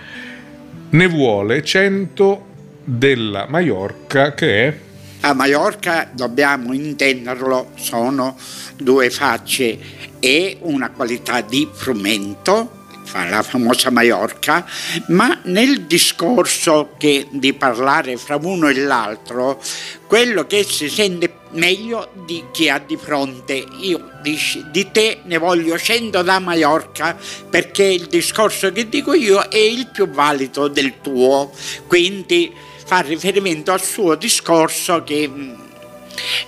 ne 0.92 1.08
vuole 1.08 1.64
100 1.64 2.46
della 2.84 3.48
Maiorca 3.50 4.34
che 4.34 4.68
è... 4.68 4.78
A 5.22 5.34
Maiorca 5.34 6.10
dobbiamo 6.12 6.74
intenderlo, 6.74 7.72
sono 7.76 8.38
due 8.78 9.10
facce 9.10 9.78
e 10.20 10.58
una 10.62 10.92
qualità 10.92 11.42
di 11.42 11.68
frumento 11.72 12.81
la 13.14 13.44
famosa 13.44 13.90
Maiorca, 13.90 14.66
ma 15.08 15.40
nel 15.44 15.84
discorso 15.84 16.94
che, 16.98 17.28
di 17.30 17.54
parlare 17.54 18.18
fra 18.18 18.38
uno 18.42 18.68
e 18.70 18.76
l'altro, 18.76 19.62
quello 20.08 20.46
che 20.46 20.64
si 20.64 20.90
sente 20.90 21.40
meglio 21.52 22.10
di 22.26 22.46
chi 22.52 22.70
ha 22.70 22.80
di 22.80 22.98
fronte. 22.98 23.66
Io 23.80 24.12
di, 24.22 24.38
di 24.72 24.92
te 24.92 25.22
ne 25.24 25.38
voglio 25.38 25.78
100 25.78 26.22
da 26.22 26.40
Maiorca 26.40 27.18
perché 27.50 27.84
il 27.84 28.08
discorso 28.08 28.72
che 28.72 28.88
dico 28.90 29.14
io 29.14 29.42
è 29.50 29.58
il 29.58 29.88
più 29.88 30.10
valido 30.10 30.68
del 30.68 31.02
tuo, 31.02 31.52
quindi 31.88 32.52
fa 32.86 33.00
riferimento 33.00 33.72
al 33.72 33.82
suo 33.82 34.16
discorso 34.16 35.04
che 35.04 35.28
mm, 35.28 35.54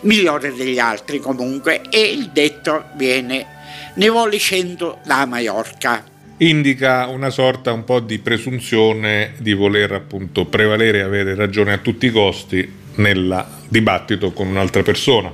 migliore 0.02 0.54
degli 0.54 0.80
altri 0.80 1.20
comunque. 1.20 1.82
E 1.90 2.02
il 2.02 2.30
detto 2.30 2.86
viene 2.96 3.48
ne 3.96 4.10
vuole 4.10 4.40
100 4.40 5.00
da 5.04 5.26
Maiorca 5.26 6.12
indica 6.38 7.08
una 7.08 7.30
sorta 7.30 7.72
un 7.72 7.84
po' 7.84 8.00
di 8.00 8.20
presunzione 8.20 9.34
di 9.38 9.54
voler 9.54 9.92
appunto 9.92 10.46
prevalere 10.46 11.00
e 11.00 11.02
avere 11.02 11.36
ragione 11.36 11.74
a 11.74 11.78
tutti 11.78 12.08
i 12.08 12.12
costi 12.12 12.82
nel 12.96 13.46
dibattito 13.68 14.32
con 14.32 14.48
un'altra 14.48 14.82
persona. 14.82 15.32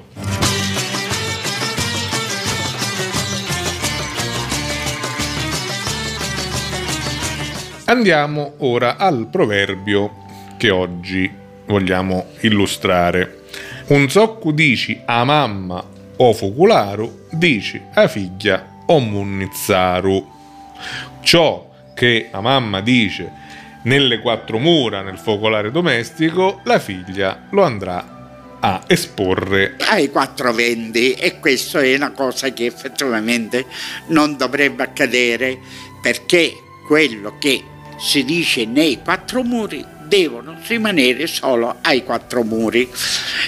Andiamo 7.85 8.53
ora 8.59 8.97
al 8.97 9.29
proverbio 9.31 10.11
che 10.57 10.69
oggi 10.69 11.29
vogliamo 11.65 12.27
illustrare. 12.41 13.45
Un 13.87 14.07
zocco 14.09 14.51
dici 14.51 15.01
a 15.05 15.23
mamma 15.23 15.83
o 16.17 16.33
focularu, 16.33 17.25
dici 17.31 17.81
a 17.93 18.07
figlia 18.07 18.83
o 18.85 18.99
munnizzaru 18.99 20.37
ciò 21.21 21.69
che 21.93 22.29
la 22.31 22.41
mamma 22.41 22.81
dice 22.81 23.47
nelle 23.83 24.19
quattro 24.19 24.57
mura, 24.59 25.01
nel 25.01 25.17
focolare 25.17 25.71
domestico, 25.71 26.61
la 26.63 26.79
figlia 26.79 27.47
lo 27.51 27.63
andrà 27.63 28.17
a 28.61 28.83
esporre 28.87 29.75
ai 29.87 30.09
quattro 30.09 30.51
vendi 30.51 31.13
e 31.13 31.39
questa 31.39 31.81
è 31.81 31.95
una 31.95 32.11
cosa 32.11 32.51
che 32.51 32.65
effettivamente 32.65 33.65
non 34.07 34.35
dovrebbe 34.35 34.83
accadere 34.83 35.57
perché 36.01 36.53
quello 36.85 37.37
che 37.39 37.63
si 37.97 38.25
dice 38.25 38.65
nei 38.65 38.99
quattro 39.01 39.43
muri 39.43 39.85
devono 40.09 40.57
rimanere 40.65 41.27
solo 41.27 41.77
ai 41.81 42.03
quattro 42.03 42.43
muri. 42.43 42.89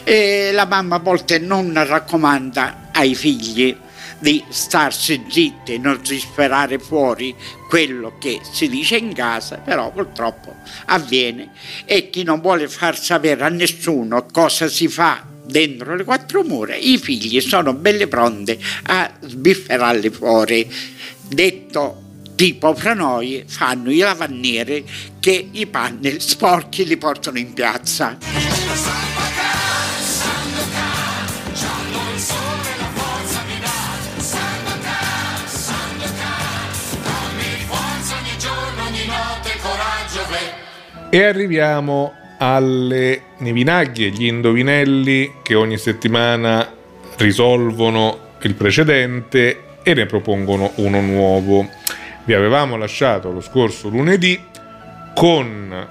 E 0.04 0.52
la 0.54 0.66
mamma 0.66 0.98
a 0.98 1.00
volte 1.00 1.40
non 1.40 1.74
raccomanda 1.74 2.90
ai 2.92 3.16
figli 3.16 3.76
di 4.22 4.44
starsi 4.50 5.26
zitti, 5.28 5.80
non 5.80 6.00
disperare 6.08 6.78
fuori 6.78 7.36
quello 7.68 8.18
che 8.20 8.40
si 8.50 8.70
dice 8.70 8.98
in 8.98 9.14
casa, 9.14 9.58
però 9.58 9.92
purtroppo 9.92 10.56
avviene 10.86 11.50
e 11.86 12.10
chi 12.10 12.24
non 12.24 12.40
vuole 12.40 12.68
far 12.70 12.98
sapere 12.98 13.44
a 13.44 13.50
nessuno 13.50 14.26
cosa 14.32 14.68
si 14.68 14.88
fa 14.88 15.26
dentro 15.44 15.96
le 15.96 16.04
quattro 16.04 16.44
mura, 16.44 16.76
i 16.76 16.98
figli 16.98 17.42
sono 17.42 17.74
belle 17.74 18.08
pronte 18.08 18.58
a 18.84 19.12
sbifferarli 19.20 20.10
fuori. 20.10 20.72
Detto 21.28 22.10
tipo 22.36 22.74
fra 22.76 22.94
noi 22.94 23.44
fanno 23.48 23.92
i 23.92 23.98
lavannieri 23.98 24.86
che 25.20 25.50
i 25.52 25.68
panni 25.68 26.20
sporchi 26.20 26.86
li 26.86 26.98
portano 26.98 27.38
in 27.38 27.54
piazza. 27.54 28.18
E 41.14 41.26
arriviamo 41.26 42.14
alle 42.38 43.24
nevinaglie, 43.40 44.12
gli 44.12 44.28
indovinelli 44.28 45.34
che 45.42 45.56
ogni 45.56 45.78
settimana 45.78 46.74
risolvono 47.18 48.18
il 48.44 48.54
precedente 48.56 49.64
e 49.84 49.94
ne 49.94 50.06
propongono 50.06 50.72
uno 50.76 51.02
nuovo. 51.02 51.68
Vi 52.24 52.34
avevamo 52.34 52.78
lasciato 52.78 53.30
lo 53.30 53.42
scorso 53.42 53.90
lunedì 53.90 54.42
con 55.14 55.88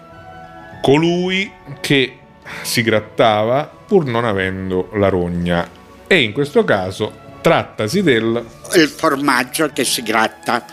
colui 0.81 1.53
che 1.83 2.17
si 2.63 2.81
grattava 2.81 3.71
pur 3.87 4.07
non 4.07 4.25
avendo 4.25 4.89
la 4.95 5.11
rogna 5.11 5.69
e 6.07 6.23
in 6.23 6.33
questo 6.33 6.65
caso 6.65 7.13
trattasi 7.43 8.03
del 8.03 8.43
il 8.75 8.89
formaggio 8.89 9.69
che 9.73 9.85
si 9.85 10.03
gratta 10.03 10.65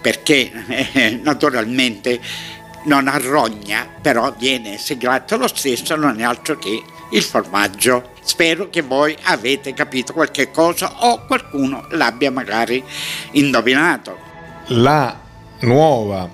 perché 0.00 0.50
eh, 0.92 1.20
naturalmente 1.22 2.20
non 2.86 3.08
ha 3.08 3.18
rogna, 3.18 3.86
però 4.00 4.34
viene 4.36 4.78
seglato 4.78 5.36
lo 5.36 5.46
stesso, 5.48 5.94
non 5.96 6.20
è 6.20 6.24
altro 6.24 6.58
che 6.58 6.82
il 7.10 7.22
formaggio. 7.22 8.14
Spero 8.22 8.68
che 8.70 8.82
voi 8.82 9.16
avete 9.22 9.72
capito 9.72 10.12
qualche 10.12 10.50
cosa 10.50 11.06
o 11.06 11.24
qualcuno 11.26 11.86
l'abbia 11.90 12.30
magari 12.30 12.82
indovinato. 13.32 14.18
La 14.68 15.20
nuova 15.60 16.28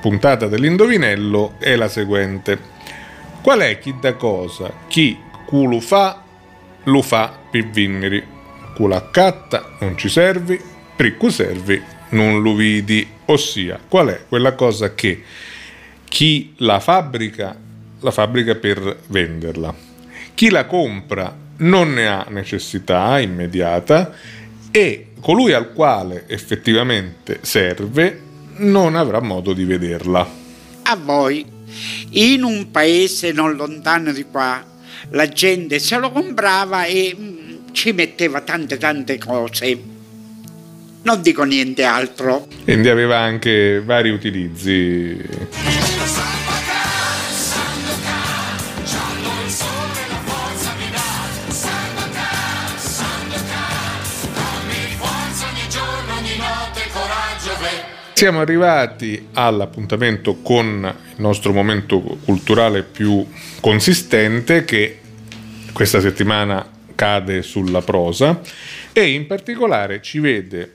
puntata 0.00 0.46
dell'indovinello 0.46 1.54
è 1.58 1.74
la 1.76 1.88
seguente. 1.88 2.70
Qual 3.40 3.60
è 3.60 3.78
chi 3.78 3.94
da 3.98 4.14
cosa? 4.14 4.70
Chi 4.88 5.18
culo 5.46 5.80
fa, 5.80 6.22
lo 6.84 7.02
fa 7.02 7.38
per 7.50 7.68
vinneri. 7.68 8.22
Culo 8.74 8.94
accatta, 8.94 9.76
non 9.80 9.96
ci 9.96 10.08
servi, 10.08 10.60
per 10.94 11.16
cui 11.16 11.30
servi, 11.30 11.82
non 12.10 12.42
lo 12.42 12.54
vidi. 12.54 13.08
Ossia, 13.26 13.80
qual 13.88 14.08
è 14.08 14.24
quella 14.28 14.54
cosa 14.54 14.94
che 14.94 15.22
chi 16.12 16.52
la 16.58 16.78
fabbrica, 16.78 17.58
la 18.00 18.10
fabbrica 18.10 18.54
per 18.56 18.98
venderla. 19.06 19.74
Chi 20.34 20.50
la 20.50 20.66
compra 20.66 21.34
non 21.56 21.94
ne 21.94 22.06
ha 22.06 22.26
necessità 22.28 23.18
immediata 23.18 24.12
e 24.70 25.12
colui 25.22 25.54
al 25.54 25.72
quale 25.72 26.24
effettivamente 26.26 27.38
serve 27.40 28.20
non 28.56 28.94
avrà 28.94 29.22
modo 29.22 29.54
di 29.54 29.64
vederla. 29.64 30.30
A 30.82 30.96
voi, 30.96 31.46
in 32.10 32.42
un 32.42 32.70
paese 32.70 33.32
non 33.32 33.56
lontano 33.56 34.12
di 34.12 34.26
qua, 34.30 34.62
la 35.12 35.28
gente 35.28 35.78
se 35.78 35.96
lo 35.96 36.10
comprava 36.10 36.84
e 36.84 37.16
mm, 37.18 37.72
ci 37.72 37.92
metteva 37.92 38.42
tante 38.42 38.76
tante 38.76 39.16
cose. 39.16 39.80
Non 41.04 41.22
dico 41.22 41.44
niente 41.44 41.84
altro. 41.84 42.48
Quindi 42.64 42.90
aveva 42.90 43.16
anche 43.16 43.80
vari 43.82 44.10
utilizzi. 44.10 45.91
Siamo 58.22 58.38
arrivati 58.38 59.30
all'appuntamento 59.32 60.36
con 60.42 60.94
il 61.16 61.20
nostro 61.20 61.52
momento 61.52 61.98
culturale 62.24 62.84
più 62.84 63.26
consistente 63.58 64.64
che 64.64 65.00
questa 65.72 65.98
settimana 65.98 66.64
cade 66.94 67.42
sulla 67.42 67.80
prosa 67.80 68.40
e 68.92 69.10
in 69.10 69.26
particolare 69.26 70.00
ci 70.02 70.20
vede 70.20 70.72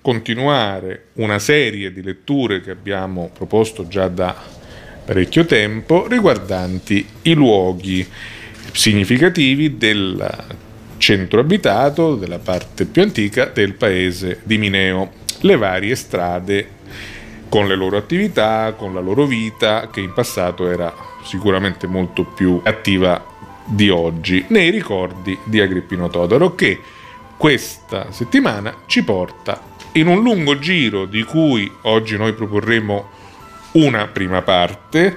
continuare 0.00 1.06
una 1.14 1.40
serie 1.40 1.92
di 1.92 2.00
letture 2.00 2.60
che 2.60 2.70
abbiamo 2.70 3.28
proposto 3.36 3.88
già 3.88 4.06
da 4.06 4.32
parecchio 5.04 5.46
tempo 5.46 6.06
riguardanti 6.06 7.04
i 7.22 7.34
luoghi 7.34 8.06
significativi 8.70 9.76
del 9.76 10.44
centro 10.98 11.40
abitato, 11.40 12.14
della 12.14 12.38
parte 12.38 12.84
più 12.84 13.02
antica 13.02 13.46
del 13.46 13.74
paese 13.74 14.42
di 14.44 14.58
Mineo 14.58 15.22
le 15.40 15.56
varie 15.56 15.94
strade 15.94 16.82
con 17.54 17.68
le 17.68 17.76
loro 17.76 17.96
attività, 17.96 18.74
con 18.76 18.92
la 18.92 18.98
loro 18.98 19.26
vita, 19.26 19.88
che 19.88 20.00
in 20.00 20.12
passato 20.12 20.68
era 20.68 20.92
sicuramente 21.22 21.86
molto 21.86 22.24
più 22.24 22.60
attiva 22.64 23.24
di 23.64 23.90
oggi, 23.90 24.44
nei 24.48 24.70
ricordi 24.70 25.38
di 25.44 25.60
Agrippino 25.60 26.08
Todoro, 26.08 26.56
che 26.56 26.80
questa 27.36 28.10
settimana 28.10 28.78
ci 28.86 29.04
porta 29.04 29.60
in 29.92 30.08
un 30.08 30.20
lungo 30.20 30.58
giro 30.58 31.04
di 31.04 31.22
cui 31.22 31.70
oggi 31.82 32.16
noi 32.16 32.32
proporremo 32.32 33.08
una 33.74 34.08
prima 34.08 34.42
parte 34.42 35.16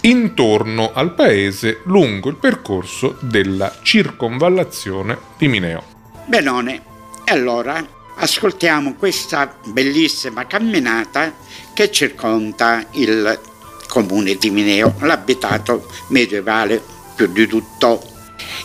intorno 0.00 0.92
al 0.94 1.12
paese 1.12 1.80
lungo 1.84 2.30
il 2.30 2.36
percorso 2.36 3.18
della 3.20 3.70
circonvallazione 3.82 5.18
di 5.36 5.46
Mineo. 5.46 5.82
Benone, 6.24 6.80
e 7.22 7.32
allora 7.32 7.96
ascoltiamo 8.20 8.94
questa 8.94 9.58
bellissima 9.66 10.46
camminata 10.46 11.34
che 11.72 11.90
circonda 11.90 12.84
il 12.92 13.38
comune 13.86 14.34
di 14.34 14.50
Mineo, 14.50 14.96
l'abitato 15.00 15.86
medievale 16.08 16.82
più 17.14 17.26
di 17.28 17.46
tutto. 17.46 18.02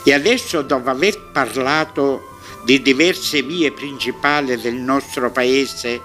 E 0.03 0.13
adesso 0.13 0.61
dopo 0.63 0.89
aver 0.89 1.29
parlato 1.31 2.39
di 2.65 2.81
diverse 2.81 3.41
vie 3.43 3.71
principali 3.71 4.59
del 4.59 4.75
nostro 4.75 5.31
paese 5.31 6.01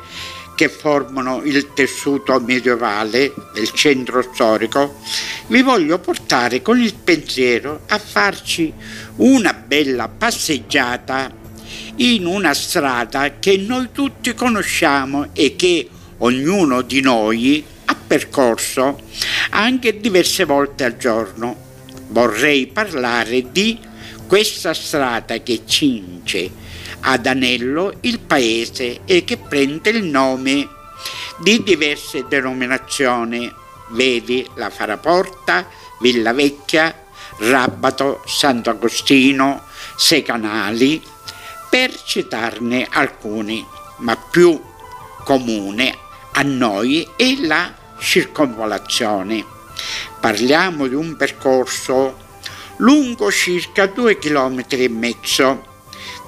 che 0.54 0.68
formano 0.68 1.42
il 1.44 1.72
tessuto 1.72 2.40
medievale 2.40 3.32
del 3.54 3.70
centro 3.70 4.22
storico, 4.22 4.96
vi 5.46 5.62
voglio 5.62 5.98
portare 6.00 6.62
con 6.62 6.80
il 6.80 6.94
pensiero 6.94 7.82
a 7.86 7.98
farci 7.98 8.72
una 9.16 9.52
bella 9.52 10.08
passeggiata 10.08 11.32
in 11.98 12.26
una 12.26 12.54
strada 12.54 13.38
che 13.38 13.56
noi 13.56 13.88
tutti 13.92 14.34
conosciamo 14.34 15.28
e 15.32 15.56
che 15.56 15.88
ognuno 16.18 16.82
di 16.82 17.00
noi 17.00 17.64
ha 17.86 17.94
percorso 17.94 19.00
anche 19.50 19.98
diverse 19.98 20.44
volte 20.44 20.84
al 20.84 20.96
giorno. 20.96 21.66
Vorrei 22.08 22.66
parlare 22.66 23.50
di 23.50 23.78
questa 24.26 24.74
strada 24.74 25.38
che 25.38 25.62
cinge 25.66 26.50
ad 27.00 27.26
anello 27.26 27.94
il 28.02 28.20
paese 28.20 29.00
e 29.04 29.24
che 29.24 29.36
prende 29.36 29.90
il 29.90 30.04
nome 30.04 30.68
di 31.38 31.62
diverse 31.62 32.26
denominazioni, 32.28 33.50
vedi 33.90 34.46
la 34.54 34.70
Faraporta, 34.70 35.68
Villa 36.00 36.32
Vecchia, 36.32 37.06
Rabato, 37.38 38.22
Sant'Agostino, 38.26 39.62
Secanali, 39.96 41.00
per 41.68 42.02
citarne 42.02 42.86
alcuni, 42.90 43.64
ma 43.98 44.16
più 44.16 44.60
comune 45.24 45.96
a 46.32 46.42
noi 46.42 47.06
è 47.16 47.36
la 47.40 47.74
circonvolazione. 47.98 49.44
Parliamo 50.20 50.86
di 50.86 50.94
un 50.94 51.16
percorso 51.16 52.16
lungo 52.76 53.30
circa 53.30 53.86
due 53.86 54.18
chilometri 54.18 54.84
e 54.84 54.88
mezzo, 54.88 55.66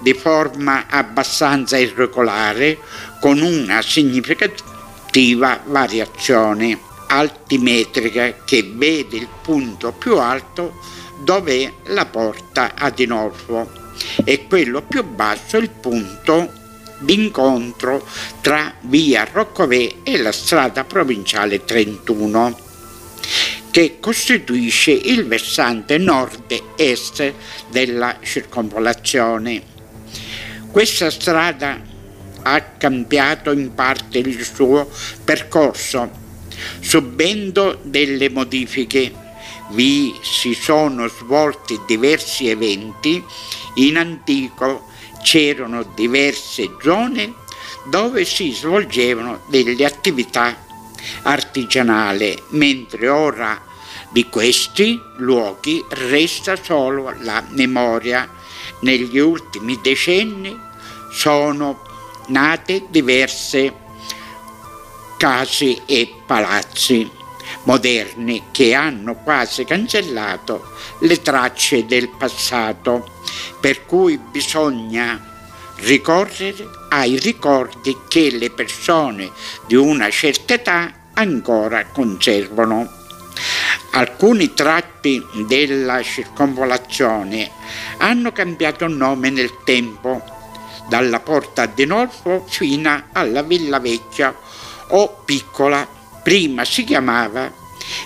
di 0.00 0.14
forma 0.14 0.86
abbastanza 0.88 1.78
irregolare, 1.78 2.78
con 3.20 3.40
una 3.40 3.82
significativa 3.82 5.60
variazione. 5.64 6.88
altimetrica 7.12 8.44
che 8.44 8.70
vede 8.72 9.16
il 9.16 9.28
punto 9.42 9.90
più 9.90 10.16
alto 10.18 10.78
dove 11.18 11.74
la 11.86 12.06
porta 12.06 12.74
a 12.76 12.88
Dinolfo 12.90 13.89
e 14.24 14.46
quello 14.46 14.82
più 14.82 15.04
basso 15.04 15.56
il 15.56 15.70
punto 15.70 16.52
d'incontro 16.98 18.06
tra 18.40 18.74
via 18.82 19.26
Roccovè 19.30 19.94
e 20.02 20.18
la 20.18 20.32
strada 20.32 20.84
provinciale 20.84 21.64
31 21.64 22.68
che 23.70 23.98
costituisce 24.00 24.90
il 24.90 25.26
versante 25.26 25.96
nord-est 25.96 27.32
della 27.70 28.18
circonvolazione. 28.20 29.62
Questa 30.70 31.10
strada 31.10 31.80
ha 32.42 32.60
cambiato 32.62 33.52
in 33.52 33.74
parte 33.74 34.18
il 34.18 34.44
suo 34.44 34.90
percorso, 35.24 36.10
subendo 36.80 37.78
delle 37.82 38.28
modifiche. 38.30 39.28
Vi 39.70 40.18
si 40.20 40.54
sono 40.54 41.06
svolti 41.06 41.78
diversi 41.86 42.48
eventi, 42.48 43.22
in 43.86 43.96
antico 43.96 44.86
c'erano 45.22 45.82
diverse 45.82 46.76
zone 46.80 47.34
dove 47.86 48.24
si 48.24 48.52
svolgevano 48.52 49.42
delle 49.46 49.84
attività 49.84 50.56
artigianale, 51.22 52.42
mentre 52.48 53.08
ora 53.08 53.60
di 54.10 54.28
questi 54.28 55.00
luoghi 55.16 55.82
resta 55.88 56.56
solo 56.56 57.14
la 57.20 57.42
memoria. 57.50 58.28
Negli 58.80 59.18
ultimi 59.18 59.78
decenni 59.82 60.58
sono 61.12 61.82
nate 62.28 62.86
diverse 62.88 63.74
case 65.16 65.82
e 65.86 66.14
palazzi 66.26 67.19
moderni 67.70 68.46
che 68.50 68.74
hanno 68.74 69.14
quasi 69.14 69.64
cancellato 69.64 70.72
le 71.02 71.22
tracce 71.22 71.86
del 71.86 72.08
passato, 72.08 73.22
per 73.60 73.86
cui 73.86 74.18
bisogna 74.18 75.24
ricorrere 75.76 76.68
ai 76.88 77.16
ricordi 77.16 77.96
che 78.08 78.30
le 78.32 78.50
persone 78.50 79.30
di 79.68 79.76
una 79.76 80.10
certa 80.10 80.54
età 80.54 80.92
ancora 81.14 81.86
conservano. 81.86 82.90
Alcuni 83.92 84.52
tratti 84.52 85.24
della 85.46 86.02
circonvolazione 86.02 87.52
hanno 87.98 88.32
cambiato 88.32 88.88
nome 88.88 89.30
nel 89.30 89.58
tempo, 89.62 90.20
dalla 90.88 91.20
porta 91.20 91.66
di 91.66 91.86
Norfolk 91.86 92.48
fino 92.48 93.04
alla 93.12 93.42
Villa 93.42 93.78
Vecchia 93.78 94.36
o 94.88 95.22
Piccola. 95.24 95.86
Prima 96.22 96.64
si 96.64 96.84
chiamava 96.84 97.59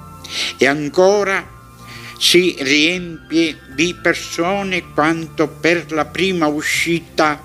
e 0.58 0.68
ancora 0.68 1.54
si 2.18 2.56
riempie 2.60 3.60
di 3.76 3.96
persone 4.02 4.92
quanto 4.94 5.48
per 5.48 5.92
la 5.94 6.06
prima 6.06 6.48
uscita 6.48 7.42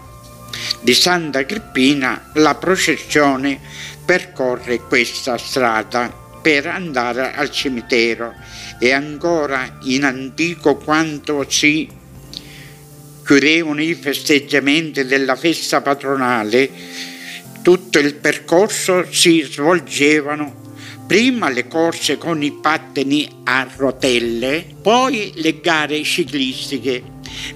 di 0.81 0.95
Santa 0.95 1.41
Agrippina 1.41 2.31
la 2.35 2.57
processione 2.57 3.61
percorre 4.05 4.81
questa 4.81 5.39
strada 5.39 6.13
per 6.43 6.67
andare 6.67 7.35
al 7.35 7.51
cimitero. 7.51 8.35
E 8.81 8.93
ancora 8.93 9.79
in 9.83 10.05
antico 10.05 10.77
quanto 10.77 11.45
si 11.49 11.99
chiudevano 13.25 13.83
i 13.83 13.95
festeggiamenti 13.95 15.05
della 15.05 15.37
festa 15.37 15.81
patronale 15.81 16.71
tutto 17.63 17.99
il 17.99 18.15
percorso 18.15 19.05
si 19.11 19.43
svolgevano 19.43 20.69
prima 21.07 21.51
le 21.51 21.69
corse 21.69 22.17
con 22.17 22.43
i 22.43 22.53
pattini 22.53 23.29
a 23.45 23.69
rotelle, 23.77 24.65
poi 24.81 25.33
le 25.37 25.61
gare 25.61 26.03
ciclistiche, 26.03 27.03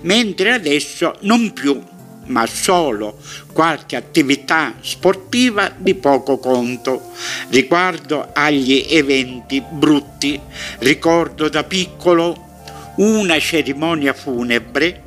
mentre 0.02 0.52
adesso 0.52 1.16
non 1.20 1.52
più, 1.52 1.80
ma 2.26 2.46
solo 2.46 3.18
qualche 3.52 3.96
attività 3.96 4.74
sportiva 4.80 5.72
di 5.74 5.94
poco 5.94 6.38
conto. 6.38 7.12
Riguardo 7.48 8.28
agli 8.34 8.84
eventi 8.90 9.62
brutti, 9.66 10.38
ricordo 10.80 11.48
da 11.48 11.64
piccolo 11.64 12.52
una 12.96 13.38
cerimonia 13.38 14.12
funebre 14.12 15.04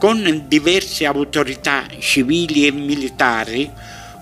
con 0.00 0.44
diverse 0.46 1.04
autorità 1.04 1.84
civili 1.98 2.66
e 2.66 2.72
militari 2.72 3.70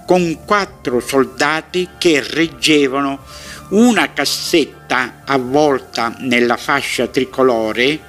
con 0.04 0.40
quattro 0.44 0.98
soldati 0.98 1.90
che 1.98 2.20
reggevano 2.20 3.20
una 3.68 4.12
cassetta 4.12 5.22
avvolta 5.24 6.16
nella 6.18 6.56
fascia 6.56 7.06
tricolore. 7.06 8.00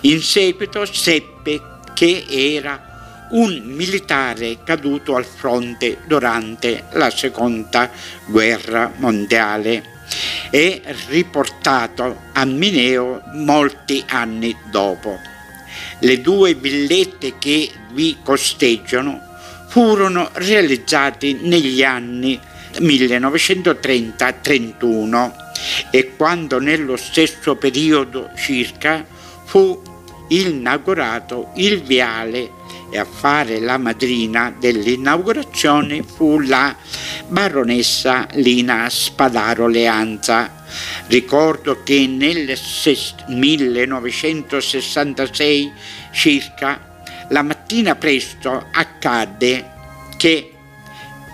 In 0.00 0.20
seguito 0.20 0.84
seppe 0.86 1.60
che 1.94 2.24
era 2.28 3.28
un 3.30 3.62
militare 3.64 4.64
caduto 4.64 5.14
al 5.14 5.24
fronte 5.24 5.98
durante 6.08 6.86
la 6.94 7.10
seconda 7.10 7.90
guerra 8.26 8.92
mondiale 8.96 9.84
e 10.50 10.82
riportato 11.08 12.22
a 12.32 12.44
Mineo 12.44 13.22
molti 13.34 14.02
anni 14.08 14.56
dopo. 14.68 15.33
Le 16.00 16.20
due 16.20 16.54
villette 16.54 17.38
che 17.38 17.70
vi 17.92 18.16
costeggiano 18.22 19.20
furono 19.68 20.28
realizzati 20.34 21.38
negli 21.42 21.82
anni 21.82 22.38
1930-31 22.74 25.32
e 25.90 26.14
quando 26.16 26.58
nello 26.58 26.96
stesso 26.96 27.56
periodo 27.56 28.30
circa 28.36 29.04
fu 29.44 29.80
inaugurato 30.28 31.50
il 31.56 31.82
viale 31.82 32.50
e 32.94 32.98
a 32.98 33.04
fare 33.04 33.58
la 33.58 33.76
madrina 33.76 34.54
dell'inaugurazione 34.56 36.04
fu 36.04 36.38
la 36.38 36.76
baronessa 37.26 38.28
Lina 38.34 38.88
Spadaro 38.88 39.66
Leanza. 39.66 40.62
Ricordo 41.08 41.82
che 41.82 42.06
nel 42.06 42.56
1966 43.26 45.72
circa 46.12 47.02
la 47.30 47.42
mattina 47.42 47.96
presto 47.96 48.64
accadde 48.70 49.72
che 50.16 50.52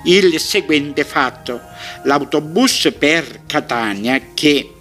il 0.05 0.41
seguente 0.41 1.05
fatto, 1.05 1.61
l'autobus 2.05 2.91
per 2.99 3.41
Catania 3.45 4.19
che 4.33 4.77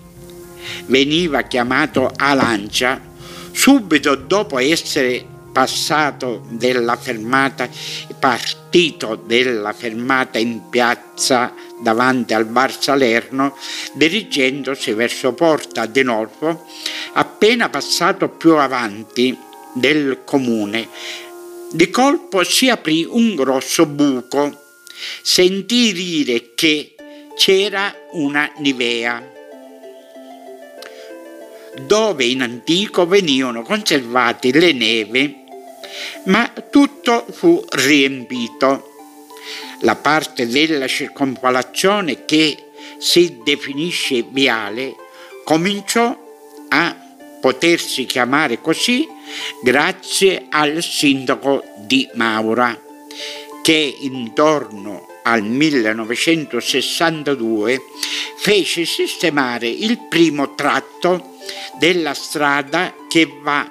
veniva 0.86 1.42
chiamato 1.42 2.10
Alancia, 2.15 3.02
subito 3.52 4.15
dopo 4.15 4.58
essere 4.60 5.38
passato 5.60 6.41
della 6.48 6.95
fermata, 6.95 7.67
partito 8.17 9.15
della 9.15 9.74
fermata 9.74 10.38
in 10.38 10.69
piazza 10.69 11.54
davanti 11.82 12.34
al 12.34 12.45
bar 12.45 12.72
Salerno, 12.82 13.58
dirigendosi 13.91 14.93
verso 14.93 15.34
Porta 15.34 15.86
di 15.86 16.02
Norfo, 16.02 16.65
appena 17.12 17.67
passato 17.67 18.30
più 18.30 18.56
avanti 18.56 19.38
del 19.74 20.22
comune 20.24 20.88
Di 21.74 21.89
colpo 21.89 22.45
si 22.45 22.69
aprì 22.69 23.06
un 23.08 23.36
grosso 23.36 23.86
buco. 23.86 24.78
Sentì 25.22 25.91
dire 25.91 26.54
che 26.56 26.95
c'era 27.36 27.93
una 28.12 28.50
nivea 28.60 29.38
dove 31.86 32.26
in 32.26 32.41
antico 32.41 33.06
venivano 33.06 33.62
conservate 33.62 34.52
le 34.52 34.72
neve, 34.74 35.38
ma 36.25 36.52
tutto 36.69 37.25
fu 37.32 37.63
riempito. 37.69 38.93
La 39.82 39.95
parte 39.95 40.47
della 40.47 40.88
circonvallazione 40.88 42.25
che 42.25 42.65
si 42.97 43.39
definisce 43.43 44.25
viale 44.30 44.95
cominciò 45.43 46.17
a 46.69 46.95
potersi 47.39 48.06
chiamare 48.06 48.60
così 48.62 49.08
grazie 49.63 50.45
al 50.49 50.84
sindaco 50.84 51.63
di 51.78 52.08
Maura 52.13 52.80
che 53.62 53.95
intorno 54.02 55.08
al 55.23 55.41
1962 55.43 57.82
fece 58.38 58.86
sistemare 58.86 59.67
il 59.67 59.99
primo 60.10 60.56
tratto 60.56 61.36
della 61.78 62.13
strada 62.13 62.93
che 63.08 63.30
va 63.41 63.69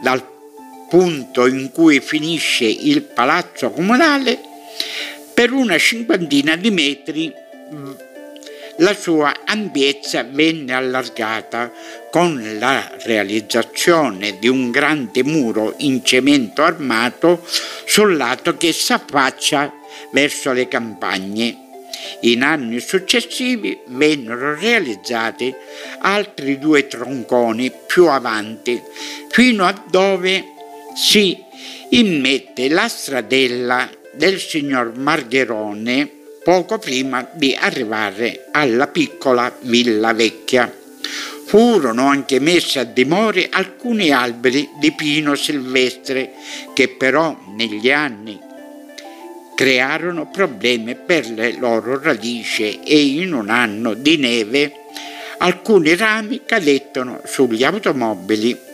dal 0.00 0.37
punto 0.88 1.46
in 1.46 1.70
cui 1.70 2.00
finisce 2.00 2.64
il 2.64 3.02
palazzo 3.02 3.70
comunale 3.70 4.38
per 5.34 5.52
una 5.52 5.78
cinquantina 5.78 6.56
di 6.56 6.70
metri 6.70 7.32
la 8.80 8.94
sua 8.94 9.40
ampiezza 9.44 10.22
venne 10.22 10.72
allargata 10.72 11.72
con 12.10 12.58
la 12.60 12.88
realizzazione 13.02 14.38
di 14.38 14.46
un 14.46 14.70
grande 14.70 15.24
muro 15.24 15.74
in 15.78 16.04
cemento 16.04 16.62
armato 16.62 17.44
sul 17.84 18.16
lato 18.16 18.56
che 18.56 18.72
s'affaccia 18.72 19.72
verso 20.12 20.52
le 20.52 20.68
campagne. 20.68 21.66
In 22.20 22.42
anni 22.42 22.78
successivi 22.78 23.76
vennero 23.86 24.54
realizzati 24.54 25.52
altri 25.98 26.58
due 26.60 26.86
tronconi 26.86 27.72
più 27.84 28.06
avanti, 28.06 28.80
fino 29.28 29.64
a 29.64 29.84
dove 29.90 30.52
si 31.00 31.38
immette 31.90 32.68
la 32.68 32.88
stradella 32.88 33.88
del 34.14 34.40
signor 34.40 34.98
Margherone 34.98 36.10
poco 36.42 36.78
prima 36.78 37.24
di 37.34 37.56
arrivare 37.56 38.48
alla 38.50 38.88
piccola 38.88 39.56
villa 39.60 40.12
vecchia. 40.12 40.74
Furono 41.46 42.08
anche 42.08 42.40
messi 42.40 42.80
a 42.80 42.84
dimora 42.84 43.40
alcuni 43.50 44.10
alberi 44.10 44.70
di 44.80 44.90
pino 44.90 45.36
silvestre 45.36 46.32
che 46.74 46.88
però 46.88 47.38
negli 47.54 47.92
anni 47.92 48.36
crearono 49.54 50.28
problemi 50.28 50.96
per 50.96 51.30
le 51.30 51.52
loro 51.52 52.02
radici 52.02 52.80
e 52.82 53.00
in 53.00 53.34
un 53.34 53.50
anno 53.50 53.94
di 53.94 54.16
neve 54.16 54.72
alcuni 55.38 55.94
rami 55.94 56.40
cadettero 56.44 57.22
sugli 57.24 57.62
automobili. 57.62 58.67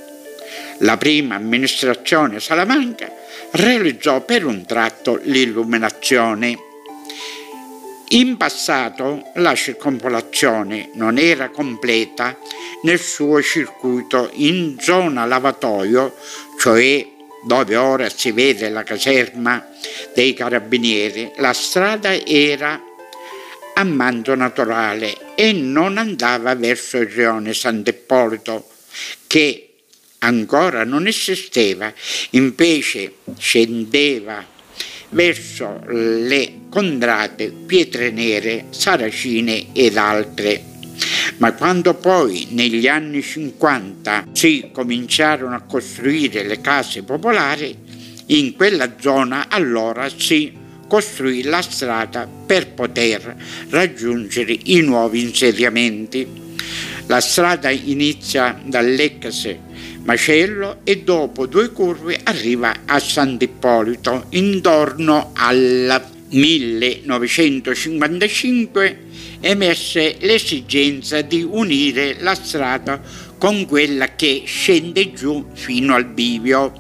La 0.79 0.97
prima 0.97 1.37
amministrazione 1.37 2.41
Salamanca 2.41 3.13
realizzò 3.53 4.23
per 4.23 4.45
un 4.45 4.65
tratto 4.67 5.21
l'illuminazione. 5.23 6.59
In 8.09 8.37
passato 8.37 9.31
la 9.35 9.55
circonvolazione 9.55 10.91
non 10.95 11.19
era 11.19 11.49
completa 11.51 12.37
nel 12.83 12.99
suo 12.99 13.41
circuito 13.41 14.31
in 14.35 14.77
zona 14.81 15.25
lavatoio, 15.25 16.17
cioè 16.59 17.07
dove 17.45 17.77
ora 17.77 18.09
si 18.09 18.33
vede 18.33 18.69
la 18.69 18.83
caserma 18.83 19.67
dei 20.15 20.35
carabinieri, 20.35 21.33
la 21.37 21.53
strada 21.53 22.13
era 22.25 22.81
a 23.75 23.85
manto 23.85 24.35
naturale 24.35 25.35
e 25.35 25.53
non 25.53 25.99
andava 25.99 26.55
verso 26.55 26.99
il 26.99 27.09
rione 27.09 27.53
Sant'Eppolito, 27.53 28.69
che 29.27 29.74
ancora 30.25 30.85
non 30.85 31.07
esisteva, 31.07 31.93
invece 32.31 33.17
scendeva 33.39 34.45
verso 35.11 35.81
le 35.87 36.61
contrade 36.69 37.51
pietre 37.51 38.11
nere, 38.11 38.67
saracine 38.71 39.67
ed 39.73 39.97
altre. 39.97 40.73
Ma 41.39 41.53
quando 41.53 41.95
poi 41.95 42.49
negli 42.51 42.87
anni 42.87 43.23
50 43.23 44.29
si 44.33 44.71
cominciarono 44.73 45.55
a 45.55 45.63
costruire 45.63 46.43
le 46.45 46.61
case 46.61 47.03
popolari, 47.03 47.77
in 48.27 48.55
quella 48.55 48.95
zona 48.99 49.47
allora 49.49 50.09
si 50.09 50.53
costruì 50.89 51.43
la 51.43 51.63
strada 51.63 52.29
per 52.47 52.73
poter 52.73 53.37
raggiungere 53.71 54.57
i 54.65 54.81
nuovi 54.81 55.23
insediamenti. 55.23 56.43
La 57.07 57.21
strada 57.21 57.71
inizia 57.71 58.59
dall'ex 58.65 59.57
macello 60.05 60.79
e 60.85 61.03
dopo 61.03 61.47
due 61.47 61.71
curve 61.71 62.21
arriva 62.23 62.73
a 62.87 62.99
Sant'Ippolito 62.99 64.27
intorno 64.31 65.33
al 65.35 66.03
1955 66.29 68.99
emesse 69.41 70.17
l'esigenza 70.21 71.21
di 71.23 71.43
unire 71.43 72.17
la 72.21 72.35
strada 72.35 73.01
con 73.39 73.67
quella 73.67 74.15
che 74.15 74.45
scende 74.47 75.13
giù 75.13 75.49
fino 75.53 75.95
al 75.95 76.07
bivio, 76.07 76.73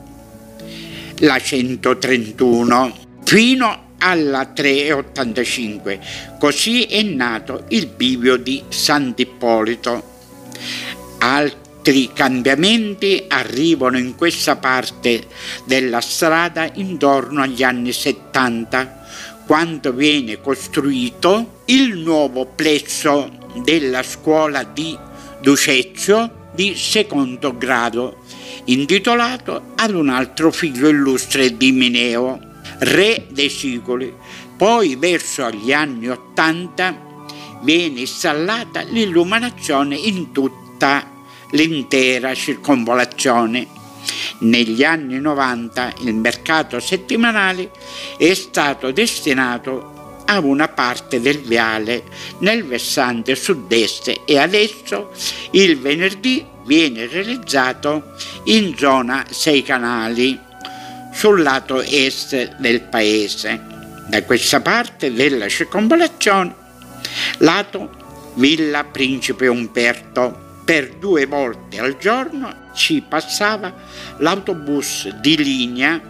la 1.18 1.38
131, 1.38 2.96
fino 3.22 3.92
alla 3.98 4.46
385. 4.46 6.00
Così 6.38 6.84
è 6.84 7.02
nato 7.02 7.66
il 7.68 7.86
bivio 7.86 8.36
di 8.36 8.62
Sant'Ippolito. 8.68 10.12
Altri 11.18 11.63
altri 11.84 12.12
cambiamenti 12.14 13.26
arrivano 13.28 13.98
in 13.98 14.14
questa 14.16 14.56
parte 14.56 15.26
della 15.66 16.00
strada 16.00 16.66
intorno 16.76 17.42
agli 17.42 17.62
anni 17.62 17.92
70, 17.92 19.04
quando 19.44 19.92
viene 19.92 20.40
costruito 20.40 21.60
il 21.66 21.98
nuovo 21.98 22.46
plesso 22.46 23.30
della 23.62 24.02
scuola 24.02 24.62
di 24.62 24.96
Ducezio 25.42 26.48
di 26.54 26.74
secondo 26.74 27.54
grado, 27.54 28.22
intitolato 28.64 29.72
ad 29.74 29.90
un 29.92 30.08
altro 30.08 30.50
figlio 30.50 30.88
illustre 30.88 31.54
di 31.54 31.70
Mineo, 31.70 32.40
re 32.78 33.26
dei 33.28 33.50
Sicoli. 33.50 34.10
Poi 34.56 34.96
verso 34.96 35.50
gli 35.50 35.70
anni 35.70 36.08
80 36.08 37.02
viene 37.60 38.00
installata 38.00 38.80
l'illuminazione 38.80 39.96
in 39.96 40.32
tutta 40.32 41.12
l'intera 41.54 42.34
circonvolazione. 42.34 43.66
Negli 44.40 44.84
anni 44.84 45.18
90 45.18 45.94
il 46.02 46.14
mercato 46.14 46.78
settimanale 46.80 47.70
è 48.18 48.34
stato 48.34 48.90
destinato 48.90 50.22
a 50.26 50.40
una 50.40 50.68
parte 50.68 51.20
del 51.20 51.40
viale 51.40 52.04
nel 52.38 52.64
versante 52.64 53.34
sud-est 53.34 54.22
e 54.24 54.38
adesso 54.38 55.12
il 55.52 55.78
venerdì 55.78 56.44
viene 56.64 57.06
realizzato 57.06 58.14
in 58.44 58.74
zona 58.76 59.24
Sei 59.30 59.62
Canali 59.62 60.38
sul 61.12 61.42
lato 61.42 61.80
est 61.80 62.56
del 62.56 62.82
paese. 62.82 63.72
Da 64.08 64.22
questa 64.24 64.60
parte 64.60 65.12
della 65.12 65.48
circonvolazione, 65.48 66.54
lato 67.38 68.32
Villa 68.34 68.84
Principe 68.84 69.46
Umberto, 69.46 70.53
per 70.64 70.94
due 70.94 71.26
volte 71.26 71.78
al 71.78 71.98
giorno 71.98 72.70
ci 72.74 73.04
passava 73.06 73.72
l'autobus 74.18 75.08
di 75.20 75.36
linea 75.36 76.00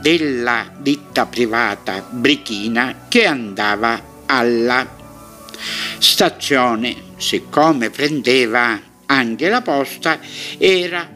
della 0.00 0.70
ditta 0.78 1.26
privata 1.26 2.06
Brichina 2.08 3.06
che 3.08 3.26
andava 3.26 4.00
alla 4.26 4.86
stazione. 5.98 7.06
Siccome 7.16 7.90
prendeva 7.90 8.80
anche 9.06 9.48
la 9.48 9.60
posta, 9.60 10.20
era 10.56 11.08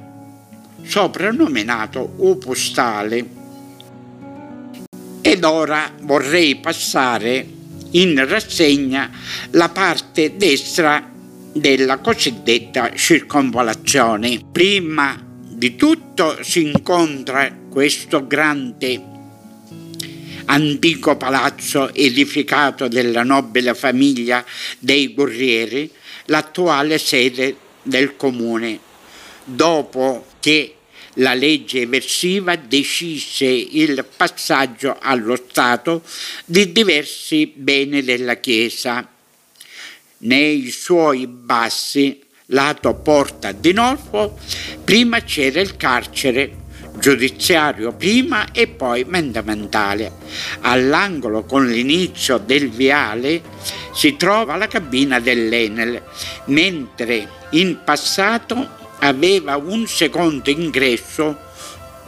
soprannominato 0.83 2.14
Upostale. 2.16 3.40
Ed 5.21 5.45
ora 5.45 5.88
vorrei 6.01 6.57
passare 6.57 7.47
in 7.92 8.27
rassegna 8.27 9.09
la 9.51 9.68
parte 9.68 10.37
destra 10.37 11.12
della 11.52 11.98
cosiddetta 11.98 12.94
circonvolazione. 12.94 14.40
Prima 14.50 15.20
di 15.40 15.76
tutto 15.76 16.42
si 16.42 16.62
incontra 16.62 17.54
questo 17.70 18.26
grande 18.26 19.10
antico 20.46 21.16
palazzo 21.16 21.94
edificato 21.94 22.88
della 22.88 23.22
nobile 23.22 23.74
famiglia 23.74 24.44
dei 24.78 25.14
Gurrieri, 25.14 25.90
l'attuale 26.26 26.98
sede 26.98 27.56
del 27.82 28.16
comune, 28.16 28.78
dopo 29.44 30.26
che 30.40 30.76
la 31.16 31.34
legge 31.34 31.82
eversiva 31.82 32.56
decise 32.56 33.46
il 33.46 34.04
passaggio 34.16 34.96
allo 35.00 35.36
Stato 35.36 36.02
di 36.44 36.72
diversi 36.72 37.52
beni 37.54 38.02
della 38.02 38.36
Chiesa. 38.36 39.06
Nei 40.24 40.70
suoi 40.70 41.26
bassi, 41.26 42.20
lato 42.46 42.94
Porta 42.94 43.50
di 43.50 43.72
Norfo, 43.72 44.38
prima 44.85 45.20
c'era 45.22 45.61
il 45.61 45.76
carcere 45.76 46.58
giudiziario 46.96 47.92
prima 47.92 48.52
e 48.52 48.68
poi 48.68 49.02
mendamentale. 49.02 50.12
All'angolo 50.61 51.42
con 51.42 51.66
l'inizio 51.66 52.38
del 52.38 52.70
viale 52.70 53.42
si 53.92 54.14
trova 54.14 54.54
la 54.54 54.68
cabina 54.68 55.18
dell'Enel, 55.18 56.00
mentre 56.44 57.28
in 57.50 57.80
passato 57.82 58.78
aveva 59.00 59.56
un 59.56 59.88
secondo 59.88 60.50
ingresso 60.50 61.37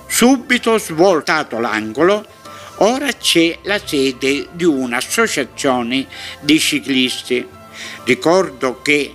subito 0.07 0.79
svoltato 0.79 1.59
l'angolo 1.59 2.25
ora 2.77 3.11
c'è 3.11 3.59
la 3.63 3.81
sede 3.85 4.47
di 4.53 4.65
un'associazione 4.65 6.07
di 6.41 6.61
ciclisti 6.61 7.63
ricordo 8.05 8.81
che 8.83 9.15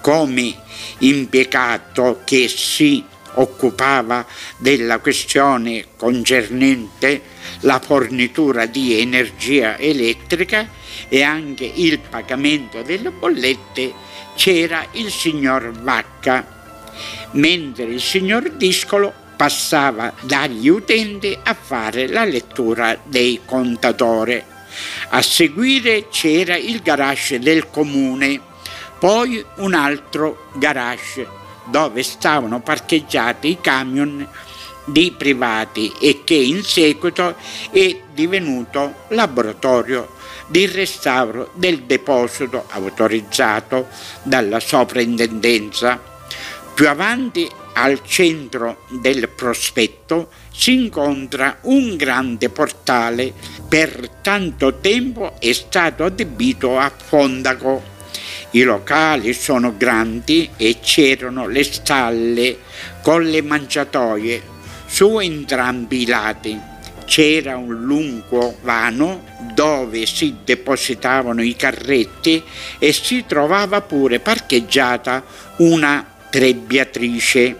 come 0.00 0.54
impiegato 0.98 2.22
che 2.24 2.48
si 2.48 3.04
occupava 3.34 4.26
della 4.56 4.98
questione 4.98 5.86
concernente 5.96 7.22
la 7.60 7.78
fornitura 7.78 8.66
di 8.66 8.98
energia 8.98 9.78
elettrica 9.78 10.68
e 11.08 11.22
anche 11.22 11.70
il 11.72 11.98
pagamento 11.98 12.82
delle 12.82 13.10
bollette 13.10 13.92
c'era 14.34 14.86
il 14.92 15.10
signor 15.10 15.70
Vacca 15.70 16.58
mentre 17.32 17.84
il 17.84 18.00
signor 18.00 18.50
Discolo 18.50 19.12
passava 19.36 20.12
dagli 20.22 20.68
utenti 20.68 21.36
a 21.42 21.54
fare 21.54 22.08
la 22.08 22.24
lettura 22.24 22.98
dei 23.04 23.40
contatori. 23.44 24.42
A 25.10 25.22
seguire 25.22 26.08
c'era 26.08 26.56
il 26.56 26.80
garage 26.80 27.38
del 27.38 27.68
comune, 27.70 28.40
poi 28.98 29.44
un 29.56 29.74
altro 29.74 30.48
garage 30.54 31.26
dove 31.64 32.02
stavano 32.02 32.60
parcheggiati 32.60 33.48
i 33.48 33.58
camion 33.60 34.26
di 34.84 35.14
privati 35.16 35.92
e 36.00 36.22
che 36.24 36.34
in 36.34 36.62
seguito 36.62 37.36
è 37.70 38.00
divenuto 38.12 39.04
laboratorio 39.08 40.16
di 40.46 40.66
restauro 40.66 41.50
del 41.54 41.82
deposito 41.82 42.66
autorizzato 42.70 43.88
dalla 44.22 44.58
soprintendenza. 44.58 46.00
Più 46.74 46.88
avanti 46.88 47.48
al 47.74 48.00
centro 48.04 48.84
del 48.88 49.28
prospetto 49.28 50.30
si 50.52 50.72
incontra 50.74 51.58
un 51.62 51.96
grande 51.96 52.48
portale, 52.48 53.32
per 53.70 54.10
tanto 54.20 54.78
tempo 54.80 55.36
è 55.38 55.52
stato 55.52 56.02
adibito 56.02 56.76
a 56.76 56.90
fondaco. 56.92 57.80
I 58.50 58.62
locali 58.62 59.32
sono 59.32 59.76
grandi 59.76 60.50
e 60.56 60.80
c'erano 60.80 61.46
le 61.46 61.62
stalle 61.62 62.58
con 63.00 63.22
le 63.22 63.40
mangiatoie 63.42 64.42
su 64.86 65.20
entrambi 65.20 66.02
i 66.02 66.06
lati. 66.06 66.60
C'era 67.04 67.58
un 67.58 67.72
lungo 67.84 68.56
vano 68.62 69.22
dove 69.54 70.04
si 70.04 70.38
depositavano 70.44 71.40
i 71.40 71.54
carretti 71.54 72.42
e 72.76 72.92
si 72.92 73.24
trovava 73.24 73.82
pure 73.82 74.18
parcheggiata 74.18 75.22
una 75.58 76.04
trebbiatrice. 76.28 77.56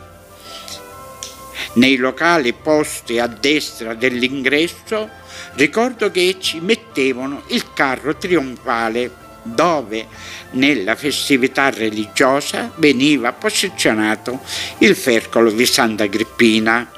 Nei 1.74 1.94
locali 1.94 2.52
posti 2.52 3.20
a 3.20 3.28
destra 3.28 3.94
dell'ingresso 3.94 5.18
ricordo 5.55 6.11
che 6.11 6.37
ci 6.40 6.61
mettevano 6.61 7.42
il 7.48 7.72
carro 7.72 8.16
trionfale 8.16 9.29
dove 9.42 10.07
nella 10.53 10.96
festività 10.96 11.70
religiosa 11.70 12.70
veniva 12.76 13.33
posizionato 13.33 14.40
il 14.79 14.94
fercolo 14.94 15.50
di 15.50 15.66
Santa 15.66 16.05
Agrippina. 16.05 16.90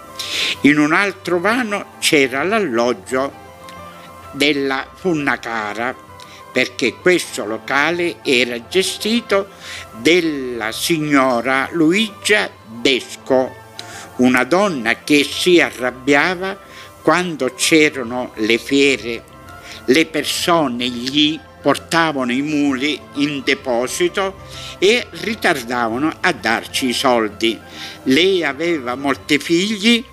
In 0.63 0.79
un 0.79 0.93
altro 0.93 1.39
vano 1.41 1.95
c'era 1.99 2.43
l'alloggio 2.43 3.41
della 4.33 4.87
Funnacara 4.95 6.11
perché 6.53 6.97
questo 7.01 7.47
locale 7.47 8.17
era 8.23 8.69
gestito 8.69 9.49
dalla 10.01 10.71
signora 10.71 11.69
Luigia 11.73 12.51
Desco, 12.67 13.55
una 14.17 14.45
donna 14.45 14.97
che 15.03 15.25
si 15.25 15.61
arrabbiava 15.61 16.71
quando 17.03 17.53
c'erano 17.55 18.33
le 18.37 18.59
fiere. 18.59 19.25
Le 19.87 20.07
persone 20.07 20.89
gli 20.89 21.39
portavano 21.61 22.33
i 22.33 22.43
muli 22.43 22.99
in 23.15 23.43
deposito 23.45 24.37
e 24.79 25.07
ritardavano 25.11 26.17
a 26.21 26.33
darci 26.33 26.89
i 26.89 26.93
soldi. 26.93 27.59
Lei 28.05 28.45
aveva 28.45 28.95
molti 28.95 29.39
figli 29.39 30.05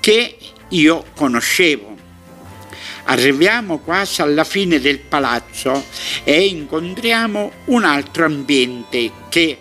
che 0.00 0.36
io 0.68 1.04
conoscevo 1.14 1.96
Arriviamo 3.08 3.78
quasi 3.78 4.20
alla 4.20 4.42
fine 4.42 4.80
del 4.80 4.98
palazzo 4.98 5.84
e 6.24 6.46
incontriamo 6.46 7.52
un 7.66 7.84
altro 7.84 8.24
ambiente 8.24 9.12
che 9.28 9.56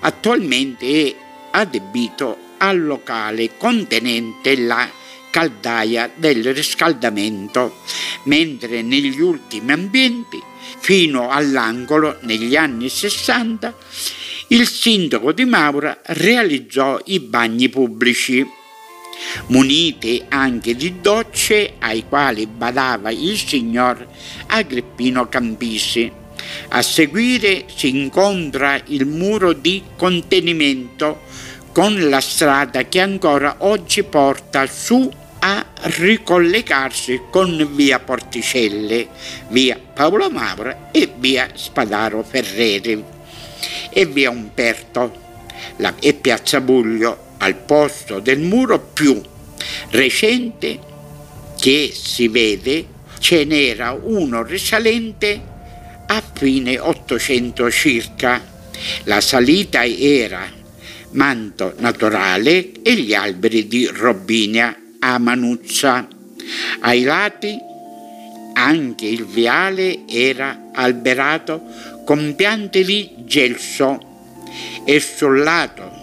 attualmente 0.00 0.86
è 0.86 1.14
adibito 1.52 2.36
al 2.58 2.84
locale 2.84 3.56
contenente 3.56 4.54
la 4.58 4.86
caldaia 5.30 6.10
del 6.14 6.54
riscaldamento, 6.54 7.82
mentre 8.24 8.82
negli 8.82 9.20
ultimi 9.20 9.72
ambienti, 9.72 10.42
fino 10.78 11.30
all'angolo 11.30 12.18
negli 12.22 12.56
anni 12.56 12.88
60, 12.88 13.74
il 14.48 14.66
sindaco 14.68 15.32
di 15.32 15.44
Maura 15.44 16.00
realizzò 16.04 17.00
i 17.06 17.20
bagni 17.20 17.68
pubblici 17.68 18.58
munite 19.48 20.24
anche 20.28 20.74
di 20.74 21.00
docce 21.00 21.74
ai 21.78 22.04
quali 22.08 22.46
badava 22.46 23.10
il 23.10 23.36
signor 23.36 24.06
Agrippino 24.46 25.28
Campisi. 25.28 26.10
A 26.68 26.82
seguire 26.82 27.64
si 27.74 27.88
incontra 27.88 28.80
il 28.86 29.06
muro 29.06 29.52
di 29.52 29.82
contenimento 29.96 31.22
con 31.72 32.08
la 32.08 32.20
strada 32.20 32.84
che 32.84 33.00
ancora 33.00 33.56
oggi 33.58 34.02
porta 34.02 34.66
su 34.66 35.08
a 35.40 35.64
ricollegarsi 35.82 37.22
con 37.30 37.68
via 37.74 37.98
Porticelle, 37.98 39.08
via 39.48 39.78
Paolo 39.78 40.30
Maura 40.30 40.90
e 40.92 41.10
via 41.16 41.48
Spadaro 41.54 42.22
Ferreri 42.22 43.02
e 43.90 44.06
via 44.06 44.30
Umberto 44.30 45.28
e 46.00 46.14
piazza 46.14 46.60
Buglio 46.60 47.28
al 47.38 47.56
posto 47.56 48.20
del 48.20 48.38
muro 48.38 48.78
più 48.78 49.20
recente 49.90 50.78
che 51.58 51.90
si 51.94 52.28
vede 52.28 52.86
ce 53.18 53.44
n'era 53.44 53.92
uno 53.92 54.42
risalente 54.42 55.40
a 56.06 56.22
fine 56.32 56.78
800 56.78 57.70
circa. 57.70 58.42
La 59.04 59.20
salita 59.20 59.84
era 59.84 60.50
manto 61.12 61.74
naturale 61.78 62.72
e 62.82 62.94
gli 62.94 63.14
alberi 63.14 63.68
di 63.68 63.86
robinia 63.86 64.79
a 65.00 65.18
manuzza. 65.18 66.06
Ai 66.80 67.02
lati 67.02 67.58
anche 68.54 69.06
il 69.06 69.24
viale 69.24 70.06
era 70.06 70.70
alberato 70.72 71.62
con 72.04 72.34
piante 72.36 72.84
di 72.84 73.10
gelso 73.18 73.98
e 74.84 75.00
sul 75.00 75.42
lato 75.42 75.98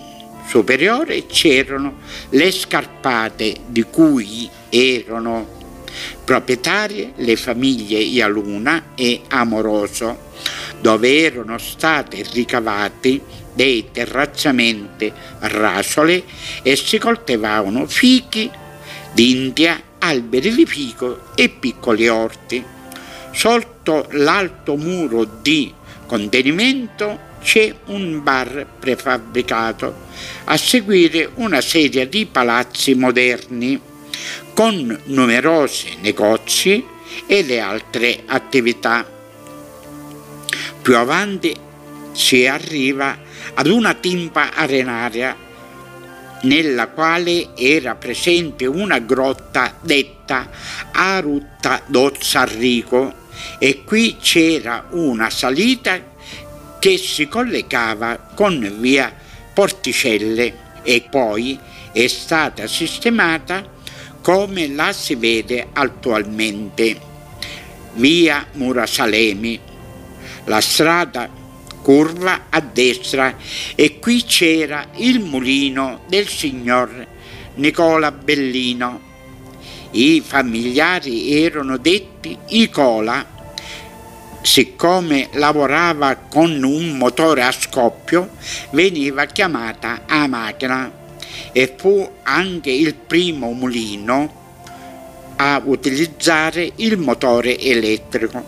superiore 0.47 1.25
c'erano 1.25 1.97
le 2.29 2.51
scarpate 2.51 3.55
di 3.67 3.83
cui 3.83 4.49
erano 4.69 5.55
proprietarie 6.23 7.13
le 7.15 7.35
famiglie 7.35 7.99
Ialuna 7.99 8.93
e 8.95 9.21
Amoroso, 9.29 10.31
dove 10.79 11.23
erano 11.23 11.57
state 11.57 12.25
ricavati 12.31 13.21
dei 13.53 13.89
terrazzamenti 13.91 15.11
rasole 15.39 16.23
e 16.61 16.75
si 16.75 16.97
coltivavano 16.99 17.87
fichi 17.87 18.49
d'India, 19.17 19.81
alberi 19.97 20.53
di 20.53 20.67
fico 20.67 21.33
e 21.33 21.49
piccoli 21.49 22.07
orti. 22.07 22.63
Sotto 23.31 24.05
l'alto 24.11 24.77
muro 24.77 25.23
di 25.41 25.73
contenimento 26.05 27.25
c'è 27.41 27.73
un 27.85 28.21
bar 28.21 28.67
prefabbricato, 28.77 30.05
a 30.43 30.55
seguire 30.55 31.31
una 31.35 31.61
serie 31.61 32.07
di 32.07 32.27
palazzi 32.27 32.93
moderni 32.93 33.81
con 34.53 35.01
numerosi 35.05 35.97
negozi 36.01 36.85
e 37.25 37.41
le 37.41 37.59
altre 37.59 38.21
attività. 38.23 39.03
Più 40.79 40.95
avanti 40.95 41.55
si 42.11 42.45
arriva 42.45 43.17
ad 43.55 43.65
una 43.65 43.95
timpa 43.95 44.53
arenaria 44.53 45.46
nella 46.43 46.87
quale 46.87 47.55
era 47.55 47.95
presente 47.95 48.65
una 48.65 48.99
grotta 48.99 49.73
detta 49.81 50.49
Arutta 50.91 51.81
d'Ozzarrico 51.85 53.25
e 53.59 53.83
qui 53.83 54.17
c'era 54.19 54.87
una 54.91 55.29
salita 55.29 55.99
che 56.79 56.97
si 56.97 57.27
collegava 57.27 58.29
con 58.35 58.75
via 58.79 59.13
Porticelle 59.53 60.65
e 60.83 61.07
poi 61.09 61.59
è 61.91 62.07
stata 62.07 62.67
sistemata 62.67 63.75
come 64.21 64.67
la 64.67 64.91
si 64.91 65.15
vede 65.15 65.67
attualmente. 65.73 66.99
Via 67.93 68.45
Murasalemi, 68.53 69.59
la 70.45 70.61
strada 70.61 71.29
curva 71.87 72.47
a 72.49 72.59
destra 72.59 73.33
e 73.73 73.97
qui 73.97 74.21
c'era 74.25 74.87
il 74.95 75.21
mulino 75.21 76.01
del 76.09 76.27
signor 76.27 77.07
Nicola 77.55 78.11
Bellino. 78.11 78.99
I 79.91 80.19
familiari 80.19 81.41
erano 81.41 81.77
detti 81.77 82.37
Icola, 82.47 83.25
siccome 84.41 85.29
lavorava 85.35 86.17
con 86.17 86.61
un 86.61 86.97
motore 86.97 87.43
a 87.43 87.53
scoppio, 87.53 88.31
veniva 88.71 89.23
chiamata 89.23 90.01
a 90.07 90.27
macchina 90.27 90.91
e 91.53 91.73
fu 91.77 92.05
anche 92.23 92.69
il 92.69 92.95
primo 92.95 93.53
mulino 93.53 94.33
a 95.37 95.61
utilizzare 95.63 96.69
il 96.75 96.97
motore 96.97 97.57
elettrico. 97.57 98.43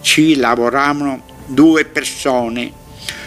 Ci 0.00 0.36
lavoravano 0.36 1.24
due 1.46 1.84
persone, 1.84 2.82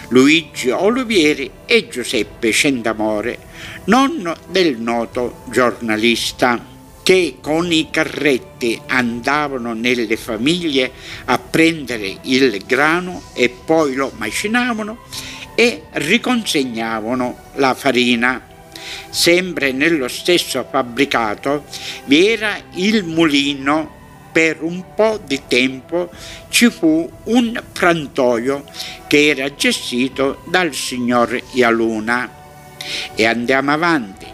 Luigi 0.10 0.70
Olivieri 0.70 1.52
e 1.66 1.88
Giuseppe 1.90 2.52
Centamore, 2.52 3.38
nonno 3.86 4.36
del 4.50 4.78
noto 4.78 5.44
giornalista 5.50 6.76
che 7.04 7.38
con 7.42 7.72
i 7.72 7.90
carretti 7.90 8.80
andavano 8.88 9.74
nelle 9.74 10.18
famiglie 10.18 10.92
a 11.26 11.38
prendere 11.40 12.18
il 12.24 12.64
grano 12.66 13.22
e 13.34 13.50
poi 13.50 13.96
lo 13.96 14.12
macinavano 14.18 15.06
e 15.56 15.84
riconsegnavano 15.92 17.38
la 17.56 17.74
farina. 17.74 18.46
Sempre 19.10 19.72
nello 19.72 20.08
stesso 20.08 20.68
fabbricato 20.70 21.66
vi 22.06 22.28
era 22.28 22.58
il 22.74 23.04
mulino. 23.04 23.97
Per 24.38 24.62
un 24.62 24.94
po' 24.94 25.20
di 25.26 25.42
tempo 25.48 26.12
ci 26.50 26.70
fu 26.70 27.10
un 27.24 27.60
frantoio 27.72 28.66
che 29.08 29.30
era 29.30 29.56
gestito 29.56 30.44
dal 30.46 30.76
signor 30.76 31.42
Ialuna. 31.54 32.30
E 33.16 33.26
andiamo 33.26 33.72
avanti 33.72 34.28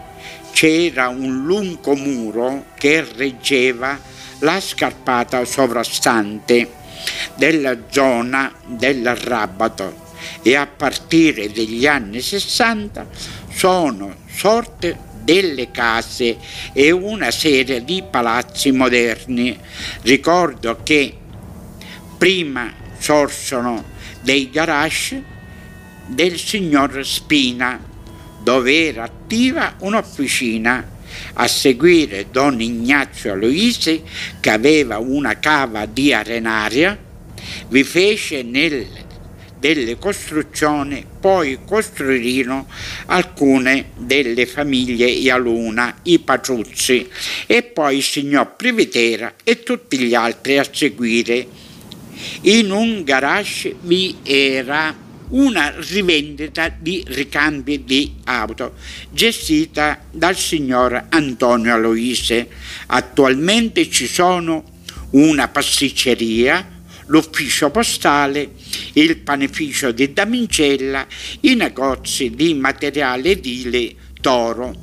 c'era 0.52 1.08
un 1.08 1.46
lungo 1.46 1.94
muro 1.96 2.66
che 2.76 3.02
reggeva 3.16 3.98
la 4.40 4.60
scarpata 4.60 5.42
sovrastante 5.46 6.70
della 7.36 7.74
zona 7.88 8.52
del 8.66 9.16
Rabato 9.16 10.02
e 10.42 10.54
a 10.54 10.66
partire 10.66 11.50
dagli 11.50 11.86
anni 11.86 12.20
60 12.20 13.06
sono 13.50 14.16
sorte 14.26 15.12
delle 15.24 15.70
case 15.70 16.36
e 16.72 16.90
una 16.90 17.30
serie 17.30 17.82
di 17.82 18.04
palazzi 18.08 18.70
moderni. 18.70 19.58
Ricordo 20.02 20.78
che 20.82 21.16
prima 22.16 22.72
sorsero 22.98 23.82
dei 24.20 24.50
garage 24.50 25.22
del 26.06 26.38
signor 26.38 27.04
Spina 27.04 27.92
dove 28.42 28.88
era 28.88 29.04
attiva 29.04 29.74
un'officina 29.78 30.92
a 31.34 31.46
seguire 31.48 32.26
don 32.30 32.60
Ignazio 32.60 33.32
Aloisi 33.32 34.02
che 34.40 34.50
aveva 34.50 34.98
una 34.98 35.38
cava 35.38 35.86
di 35.86 36.12
arenaria, 36.12 36.96
vi 37.68 37.84
fece 37.84 38.42
nel, 38.42 38.86
delle 39.64 39.96
costruzioni, 39.96 41.06
poi 41.20 41.60
costruirono 41.64 42.68
alcune 43.06 43.92
delle 43.96 44.44
famiglie 44.44 45.06
Ialuna, 45.06 46.00
i 46.02 46.18
Patruzzi 46.18 47.08
e 47.46 47.62
poi 47.62 47.96
il 47.96 48.02
signor 48.02 48.56
Privitera 48.56 49.36
e 49.42 49.62
tutti 49.62 49.96
gli 49.96 50.12
altri 50.12 50.58
a 50.58 50.66
seguire. 50.70 51.46
In 52.42 52.72
un 52.72 53.04
garage 53.04 53.74
vi 53.80 54.16
era 54.22 54.94
una 55.30 55.72
rivendita 55.78 56.68
di 56.68 57.02
ricambi 57.06 57.84
di 57.84 58.16
auto 58.24 58.74
gestita 59.10 60.04
dal 60.10 60.36
signor 60.36 61.06
Antonio 61.08 61.72
Aloise. 61.72 62.48
Attualmente 62.88 63.88
ci 63.88 64.06
sono 64.06 64.62
una 65.12 65.48
pasticceria, 65.48 66.73
l'ufficio 67.06 67.70
postale, 67.70 68.52
il 68.94 69.18
panificio 69.18 69.92
di 69.92 70.12
Damincella, 70.12 71.06
i 71.40 71.54
negozi 71.54 72.30
di 72.30 72.54
materiale 72.54 73.30
edile 73.30 73.94
Toro. 74.20 74.74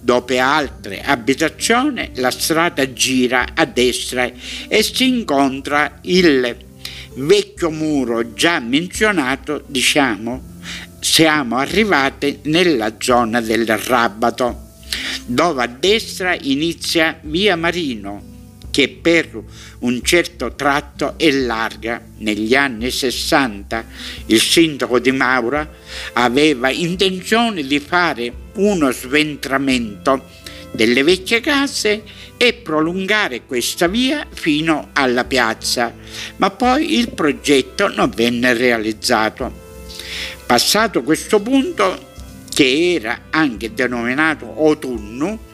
Dopo 0.00 0.38
altre 0.38 1.00
abitazioni 1.02 2.10
la 2.16 2.30
strada 2.30 2.92
gira 2.92 3.46
a 3.54 3.64
destra 3.64 4.30
e 4.68 4.82
si 4.82 5.08
incontra 5.08 6.00
il 6.02 6.56
vecchio 7.14 7.70
muro 7.70 8.34
già 8.34 8.60
menzionato, 8.60 9.62
diciamo, 9.66 10.52
siamo 11.00 11.56
arrivati 11.56 12.40
nella 12.42 12.96
zona 12.98 13.40
del 13.40 13.66
Rabato, 13.66 14.72
dove 15.24 15.62
a 15.62 15.66
destra 15.66 16.36
inizia 16.38 17.18
via 17.22 17.56
Marino, 17.56 18.33
che 18.74 18.88
per 18.88 19.30
un 19.78 20.02
certo 20.02 20.56
tratto 20.56 21.14
è 21.16 21.30
larga. 21.30 22.02
Negli 22.18 22.56
anni 22.56 22.90
60 22.90 23.84
il 24.26 24.40
sindaco 24.40 24.98
di 24.98 25.12
Maura 25.12 25.70
aveva 26.14 26.70
intenzione 26.70 27.62
di 27.62 27.78
fare 27.78 28.32
uno 28.54 28.90
sventramento 28.90 30.24
delle 30.72 31.04
vecchie 31.04 31.38
case 31.38 32.02
e 32.36 32.54
prolungare 32.54 33.44
questa 33.46 33.86
via 33.86 34.26
fino 34.28 34.88
alla 34.94 35.24
piazza, 35.24 35.94
ma 36.38 36.50
poi 36.50 36.98
il 36.98 37.10
progetto 37.10 37.86
non 37.94 38.10
venne 38.10 38.54
realizzato. 38.54 39.52
Passato 40.46 41.04
questo 41.04 41.40
punto, 41.40 42.10
che 42.52 42.94
era 42.94 43.26
anche 43.30 43.72
denominato 43.72 44.52
autunno, 44.58 45.52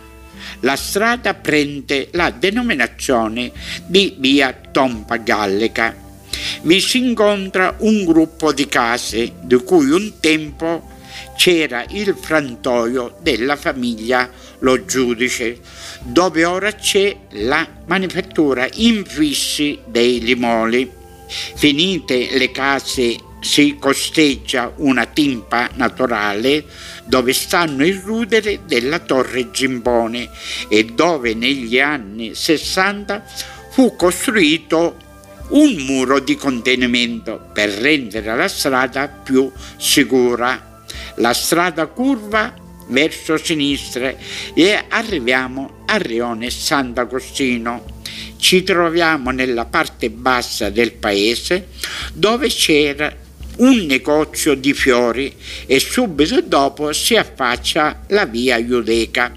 la 0.61 0.77
strada 0.77 1.35
prende 1.35 2.09
la 2.13 2.31
denominazione 2.31 3.53
di 3.87 4.17
via 4.19 4.55
Tompa 4.71 5.17
Gallica. 5.17 5.97
Vi 6.63 6.81
si 6.81 6.99
incontra 6.99 7.75
un 7.79 8.05
gruppo 8.05 8.53
di 8.53 8.67
case 8.67 9.33
di 9.43 9.57
cui 9.57 9.91
un 9.91 10.21
tempo 10.21 10.89
c'era 11.37 11.85
il 11.89 12.17
frantoio 12.19 13.17
della 13.21 13.57
famiglia 13.57 14.31
Lo 14.61 14.85
Giudice, 14.85 15.59
dove 16.03 16.45
ora 16.45 16.73
c'è 16.73 17.17
la 17.31 17.67
manifattura 17.87 18.69
infissi 18.75 19.79
dei 19.87 20.21
limoli. 20.21 20.91
Finite 21.55 22.29
le 22.33 22.51
case 22.51 23.17
si 23.41 23.77
costeggia 23.79 24.73
una 24.77 25.07
timpa 25.07 25.71
naturale 25.75 26.65
dove 27.05 27.33
stanno 27.33 27.85
i 27.85 27.93
ruderi 27.93 28.61
della 28.67 28.99
torre 28.99 29.51
Gimbone 29.51 30.29
e 30.69 30.85
dove 30.85 31.35
negli 31.35 31.79
anni 31.79 32.35
60 32.35 33.25
fu 33.71 33.97
costruito 33.97 34.97
un 35.51 35.75
muro 35.87 36.21
di 36.21 36.37
contenimento 36.37 37.51
per 37.53 37.71
rendere 37.71 38.37
la 38.37 38.49
strada 38.49 39.09
più 39.09 39.51
sicura 39.77 40.69
la 41.17 41.35
strada 41.35 41.87
curva 41.87 42.55
verso 42.89 43.37
sinistra 43.37 44.13
e 44.55 44.85
arriviamo 44.89 45.83
a 45.87 45.97
Rione 45.97 46.51
Sant'Agostino. 46.51 47.99
Ci 48.37 48.63
troviamo 48.63 49.31
nella 49.31 49.67
parte 49.67 50.11
bassa 50.11 50.71
del 50.71 50.93
paese 50.93 51.69
dove 52.15 52.49
c'era 52.49 53.15
un 53.57 53.87
negozio 53.87 54.55
di 54.55 54.73
fiori 54.73 55.35
e 55.67 55.79
subito 55.79 56.41
dopo 56.41 56.93
si 56.93 57.17
affaccia 57.17 58.03
la 58.09 58.27
via 58.27 58.57
Iudeca. 58.57 59.33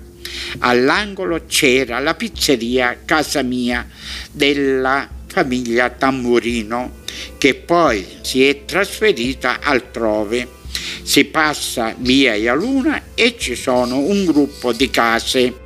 All'angolo 0.60 1.44
c'era 1.48 2.00
la 2.00 2.16
pizzeria 2.16 3.02
Casa 3.06 3.42
Mia 3.42 3.88
della 4.32 5.08
famiglia 5.28 5.90
Tamburino 5.90 7.02
che 7.38 7.56
poi 7.56 8.06
si 8.22 8.48
è 8.48 8.66
trasferita 8.66 9.60
altrove 9.62 10.62
si 11.04 11.26
passa 11.26 11.94
via 11.98 12.34
Ialuna 12.34 13.02
e 13.14 13.36
ci 13.38 13.56
sono 13.56 14.00
un 14.00 14.26
gruppo 14.26 14.72
di 14.72 14.90
case 14.90 15.60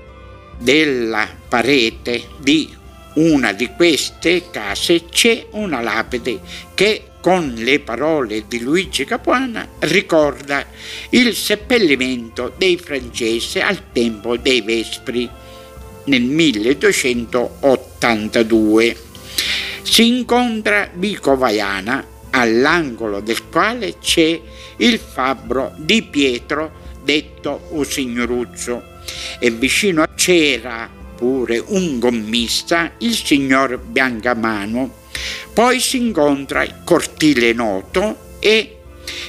della 0.58 1.28
parete 1.48 2.24
di 2.40 2.76
una 3.16 3.54
di 3.54 3.70
queste 3.76 4.50
case 4.52 5.06
c'è 5.10 5.48
una 5.52 5.82
lapide 5.82 6.40
che 6.74 7.04
con 7.28 7.56
le 7.58 7.82
parole 7.82 8.46
di 8.48 8.62
Luigi 8.62 9.04
Capuana, 9.04 9.68
ricorda 9.80 10.66
il 11.10 11.36
seppellimento 11.36 12.54
dei 12.56 12.78
francesi 12.78 13.60
al 13.60 13.92
tempo 13.92 14.38
dei 14.38 14.62
Vespri 14.62 15.30
nel 16.06 16.22
1282. 16.22 18.98
Si 19.82 20.08
incontra 20.08 20.90
Vico 20.94 21.36
Vaiana, 21.36 22.02
all'angolo 22.30 23.20
del 23.20 23.50
quale 23.50 23.98
c'è 24.00 24.40
il 24.78 24.98
fabbro 24.98 25.74
di 25.76 26.04
Pietro 26.04 26.72
detto 27.04 27.68
Usignoruzzo 27.72 28.82
e 29.40 29.52
vicino 29.52 30.06
c'era 30.16 30.90
pure 31.18 31.62
un 31.62 32.00
gommista, 32.00 32.94
il 33.00 33.16
signor 33.16 33.80
Biancamano. 33.80 35.07
Poi 35.54 35.80
si 35.80 35.98
incontra 35.98 36.64
il 36.64 36.82
cortile 36.84 37.54
noto 37.54 38.36
e 38.40 38.78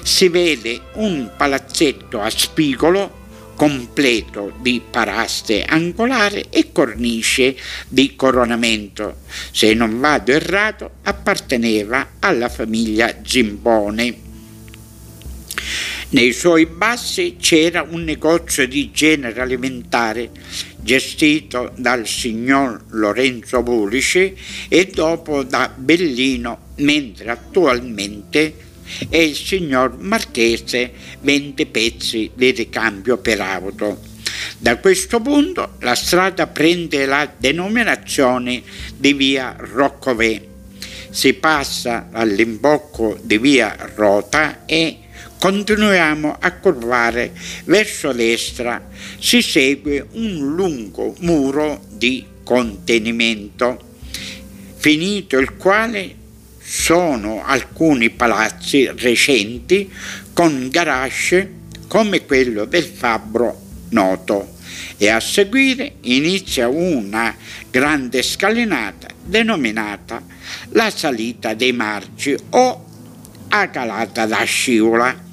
si 0.02 0.28
vede 0.28 0.80
un 0.94 1.30
palazzetto 1.36 2.20
a 2.20 2.30
spigolo 2.30 3.16
completo 3.58 4.52
di 4.60 4.80
paraste 4.88 5.64
angolare 5.64 6.46
e 6.48 6.70
cornice 6.70 7.56
di 7.88 8.14
coronamento. 8.14 9.16
Se 9.50 9.74
non 9.74 9.98
vado 9.98 10.30
errato, 10.30 10.90
apparteneva 11.02 12.12
alla 12.20 12.48
famiglia 12.48 13.16
Zimbone. 13.24 14.26
Nei 16.10 16.32
suoi 16.32 16.66
bassi 16.66 17.36
c'era 17.38 17.82
un 17.82 18.04
negozio 18.04 18.66
di 18.66 18.90
genere 18.92 19.40
alimentare 19.40 20.30
gestito 20.80 21.72
dal 21.76 22.06
signor 22.06 22.84
Lorenzo 22.90 23.62
Bulici 23.62 24.34
e 24.68 24.86
dopo 24.86 25.42
da 25.42 25.72
Bellino, 25.74 26.72
mentre 26.76 27.30
attualmente 27.30 28.66
è 29.08 29.18
il 29.18 29.36
signor 29.36 29.98
Marchese 29.98 30.92
vende 31.20 31.66
pezzi 31.66 32.30
di 32.34 32.50
ricambio 32.50 33.18
per 33.18 33.40
auto. 33.40 34.00
Da 34.58 34.78
questo 34.78 35.20
punto 35.20 35.74
la 35.80 35.94
strada 35.94 36.46
prende 36.46 37.06
la 37.06 37.30
denominazione 37.36 38.62
di 38.96 39.12
via 39.12 39.54
Roccovè. 39.58 40.42
Si 41.10 41.34
passa 41.34 42.08
all'imbocco 42.12 43.18
di 43.22 43.38
via 43.38 43.76
Rota 43.94 44.64
e 44.66 44.98
continuiamo 45.38 46.36
a 46.38 46.52
curvare 46.52 47.32
verso 47.64 48.12
destra, 48.12 48.88
si 49.18 49.40
segue 49.40 50.06
un 50.12 50.54
lungo 50.54 51.14
muro 51.20 51.82
di 51.88 52.24
contenimento, 52.42 53.78
finito 54.76 55.38
il 55.38 55.56
quale 55.56 56.14
sono 56.58 57.44
alcuni 57.44 58.10
palazzi 58.10 58.90
recenti 58.96 59.90
con 60.32 60.68
garage 60.70 61.56
come 61.86 62.26
quello 62.26 62.64
del 62.64 62.84
fabbro 62.84 63.60
noto. 63.90 64.56
E 64.96 65.08
a 65.08 65.20
seguire 65.20 65.94
inizia 66.02 66.68
una 66.68 67.34
grande 67.70 68.22
scalinata 68.22 69.08
denominata 69.24 70.22
la 70.70 70.90
salita 70.90 71.54
dei 71.54 71.72
marci 71.72 72.36
o 72.50 72.84
a 73.48 73.68
calata 73.68 74.26
da 74.26 74.42
scivola 74.42 75.26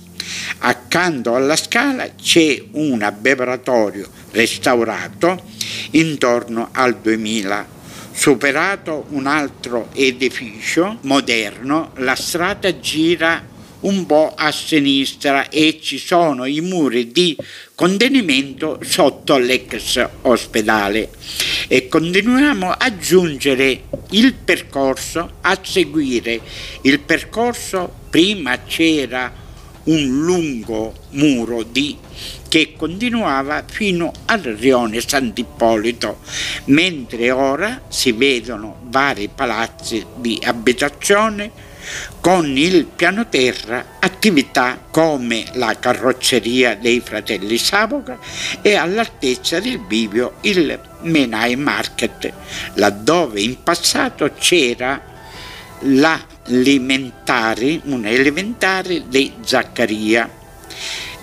Accanto 0.60 1.36
alla 1.36 1.56
scala 1.56 2.10
c'è 2.16 2.62
un 2.72 3.02
abbeveratorio 3.02 4.08
restaurato 4.32 5.44
intorno 5.92 6.70
al 6.72 6.98
2000. 6.98 7.74
Superato 8.12 9.06
un 9.10 9.28
altro 9.28 9.90
edificio 9.94 11.00
moderno, 11.02 11.92
la 11.96 12.16
strada 12.16 12.80
gira 12.80 13.54
un 13.86 14.06
po' 14.06 14.34
a 14.36 14.52
sinistra 14.52 15.50
e 15.50 15.80
ci 15.82 15.98
sono 15.98 16.46
i 16.46 16.60
muri 16.62 17.12
di 17.12 17.38
contenimento 17.76 18.80
sotto 18.84 19.38
l'ex 19.38 20.08
ospedale 20.22 21.10
e 21.68 21.88
continuiamo 21.88 22.72
a 22.72 22.98
giungere 22.98 23.84
il 24.12 24.34
percorso 24.34 25.38
a 25.42 25.60
seguire 25.62 26.40
il 26.82 27.00
percorso 27.00 27.94
prima 28.10 28.64
c'era 28.64 29.44
un 29.86 30.24
lungo 30.24 30.94
muro 31.12 31.64
di, 31.64 31.98
che 32.48 32.74
continuava 32.78 33.64
fino 33.68 34.12
al 34.26 34.42
rione 34.42 35.02
Sant'Ippolito, 35.02 36.20
mentre 36.66 37.32
ora 37.32 37.82
si 37.88 38.12
vedono 38.12 38.78
vari 38.84 39.30
palazzi 39.34 40.06
di 40.16 40.40
abitazione 40.44 41.74
con 42.20 42.58
il 42.58 42.86
piano 42.86 43.28
terra 43.30 43.98
attività 44.00 44.80
come 44.90 45.46
la 45.54 45.78
carrozzeria 45.78 46.76
dei 46.76 47.00
fratelli 47.00 47.58
Savoca 47.58 48.18
e 48.62 48.76
all'altezza 48.76 49.60
del 49.60 49.78
bivio 49.78 50.36
il 50.42 50.80
Menai 51.02 51.56
Market, 51.56 52.32
laddove 52.76 53.42
in 53.42 53.62
passato 53.62 54.32
c'era 54.40 55.14
l'alimentare, 56.46 57.80
un 57.86 58.06
elementare 58.06 59.08
di 59.08 59.32
Zaccaria, 59.44 60.30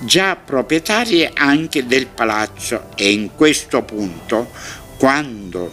già 0.00 0.36
proprietarie 0.36 1.30
anche 1.34 1.86
del 1.86 2.06
palazzo 2.06 2.88
e 2.96 3.12
in 3.12 3.34
questo 3.34 3.82
punto, 3.82 4.50
quando 4.98 5.70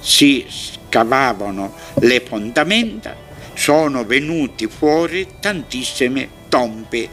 si 0.00 0.46
scavavano 0.48 1.74
le 2.00 2.20
fondamenta, 2.20 3.28
sono 3.54 4.04
venuti 4.04 4.66
fuori 4.66 5.26
tantissime 5.38 6.38
tombe 6.48 7.08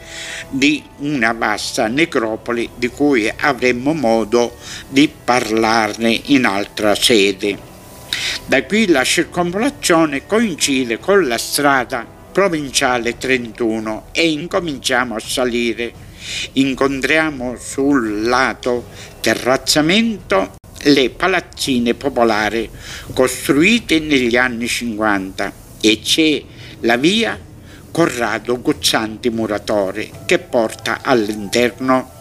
di 0.49 0.83
una 0.97 1.31
vasta 1.33 1.87
necropoli 1.87 2.69
di 2.75 2.87
cui 2.87 3.31
avremmo 3.37 3.93
modo 3.93 4.57
di 4.87 5.09
parlarne 5.23 6.21
in 6.25 6.45
altra 6.45 6.95
sede. 6.95 7.75
Da 8.45 8.63
qui 8.63 8.87
la 8.87 9.03
circonvolazione 9.03 10.25
coincide 10.25 10.99
con 10.99 11.27
la 11.27 11.37
strada 11.37 12.05
provinciale 12.31 13.17
31 13.17 14.09
e 14.11 14.29
incominciamo 14.29 15.15
a 15.15 15.19
salire. 15.19 15.91
Incontriamo 16.53 17.55
sul 17.57 18.23
lato 18.23 18.89
terrazzamento 19.21 20.55
le 20.83 21.09
palazzine 21.09 21.93
popolari 21.95 22.69
costruite 23.13 23.99
negli 23.99 24.37
anni 24.37 24.67
50 24.67 25.51
e 25.81 25.99
c'è 26.01 26.41
la 26.81 26.97
via 26.97 27.39
Corrado 27.91 28.61
Guzzanti 28.61 29.29
Muratore 29.29 30.09
che 30.25 30.37
porta 30.37 30.99
all'interno 31.01 32.11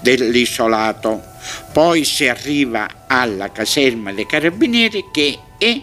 dell'isolato. 0.00 1.29
Poi 1.72 2.04
si 2.04 2.28
arriva 2.28 3.06
alla 3.06 3.50
caserma 3.50 4.12
dei 4.12 4.26
carabinieri 4.26 5.06
che 5.12 5.38
è 5.58 5.80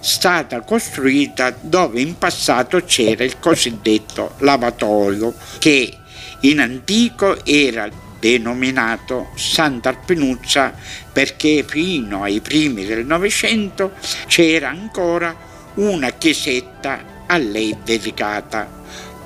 stata 0.00 0.62
costruita 0.62 1.56
dove 1.60 2.00
in 2.00 2.18
passato 2.18 2.82
c'era 2.84 3.22
il 3.22 3.38
cosiddetto 3.38 4.34
lavatoio 4.38 5.32
che 5.58 5.96
in 6.40 6.58
antico 6.58 7.44
era 7.44 7.88
denominato 8.18 9.30
Sant'Arpenuzza 9.36 10.74
perché 11.12 11.64
fino 11.66 12.24
ai 12.24 12.40
primi 12.40 12.84
del 12.84 13.06
Novecento 13.06 13.92
c'era 14.26 14.70
ancora 14.70 15.34
una 15.74 16.10
chiesetta 16.10 17.24
a 17.26 17.36
lei 17.36 17.76
dedicata 17.84 18.81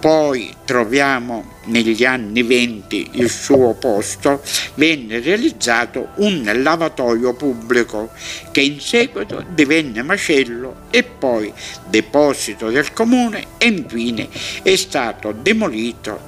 poi 0.07 0.55
troviamo 0.65 1.55
negli 1.65 2.05
anni 2.05 2.45
20 2.45 3.09
il 3.15 3.29
suo 3.29 3.75
posto, 3.75 4.41
venne 4.75 5.19
realizzato 5.19 6.11
un 6.19 6.49
lavatoio 6.63 7.35
pubblico 7.35 8.11
che 8.53 8.61
in 8.61 8.79
seguito 8.79 9.45
divenne 9.49 10.03
macello 10.03 10.83
e 10.93 11.03
poi 11.03 11.53
deposito 11.89 12.71
del 12.71 12.93
comune 12.93 13.47
e 13.59 13.67
infine 13.67 14.29
è 14.63 14.77
stato 14.77 15.33
demolito 15.33 16.21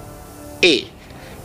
e 0.58 0.84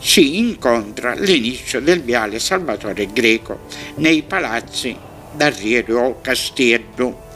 si 0.00 0.36
incontra 0.36 1.14
l'inizio 1.14 1.80
del 1.80 2.02
viale 2.02 2.40
Salvatore 2.40 3.12
Greco 3.12 3.66
nei 3.98 4.24
palazzi 4.24 4.96
d'Arriero 5.36 6.18
Castiello. 6.20 7.33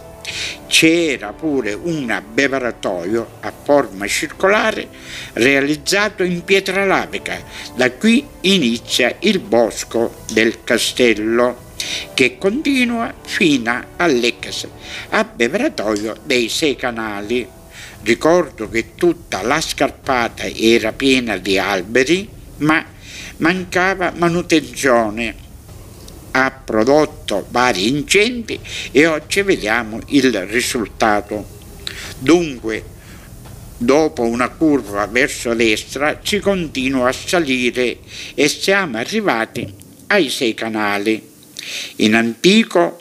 C'era 0.67 1.33
pure 1.33 1.73
un 1.73 2.11
abbeveratoio 2.11 3.39
a 3.41 3.53
forma 3.63 4.07
circolare 4.07 4.89
realizzato 5.35 6.23
in 6.23 6.45
pietra 6.45 6.85
lavica. 6.85 7.43
Da 7.75 7.91
qui 7.93 8.27
inizia 8.43 9.17
il 9.21 9.39
bosco 9.39 10.25
del 10.31 10.63
castello 10.65 11.67
che 12.15 12.37
continua 12.39 13.15
fino 13.25 13.85
all'ex 13.97 14.67
abbeveratoio 15.11 16.17
dei 16.25 16.49
sei 16.49 16.77
canali. 16.77 17.49
Ricordo 18.03 18.69
che 18.69 18.95
tutta 18.95 19.43
la 19.43 19.61
scarpata 19.61 20.45
era 20.45 20.93
piena 20.93 21.37
di 21.37 21.59
alberi, 21.59 22.29
ma 22.59 22.85
mancava 23.39 24.13
manutenzione 24.15 25.47
ha 26.45 26.51
prodotto 26.51 27.47
vari 27.51 27.89
incendi 27.89 28.59
e 28.91 29.07
oggi 29.07 29.43
vediamo 29.43 30.01
il 30.09 30.47
risultato. 30.47 31.57
Dunque, 32.19 32.97
Dopo 33.81 34.23
una 34.23 34.49
curva 34.49 35.07
verso 35.07 35.55
destra 35.55 36.19
si 36.21 36.41
continua 36.41 37.11
a 37.11 37.13
salire 37.13 37.99
e 38.35 38.49
siamo 38.49 38.99
arrivati 38.99 39.73
ai 40.09 40.31
sei 40.31 40.53
canali. 40.53 41.25
In 41.97 42.17
antico 42.17 43.01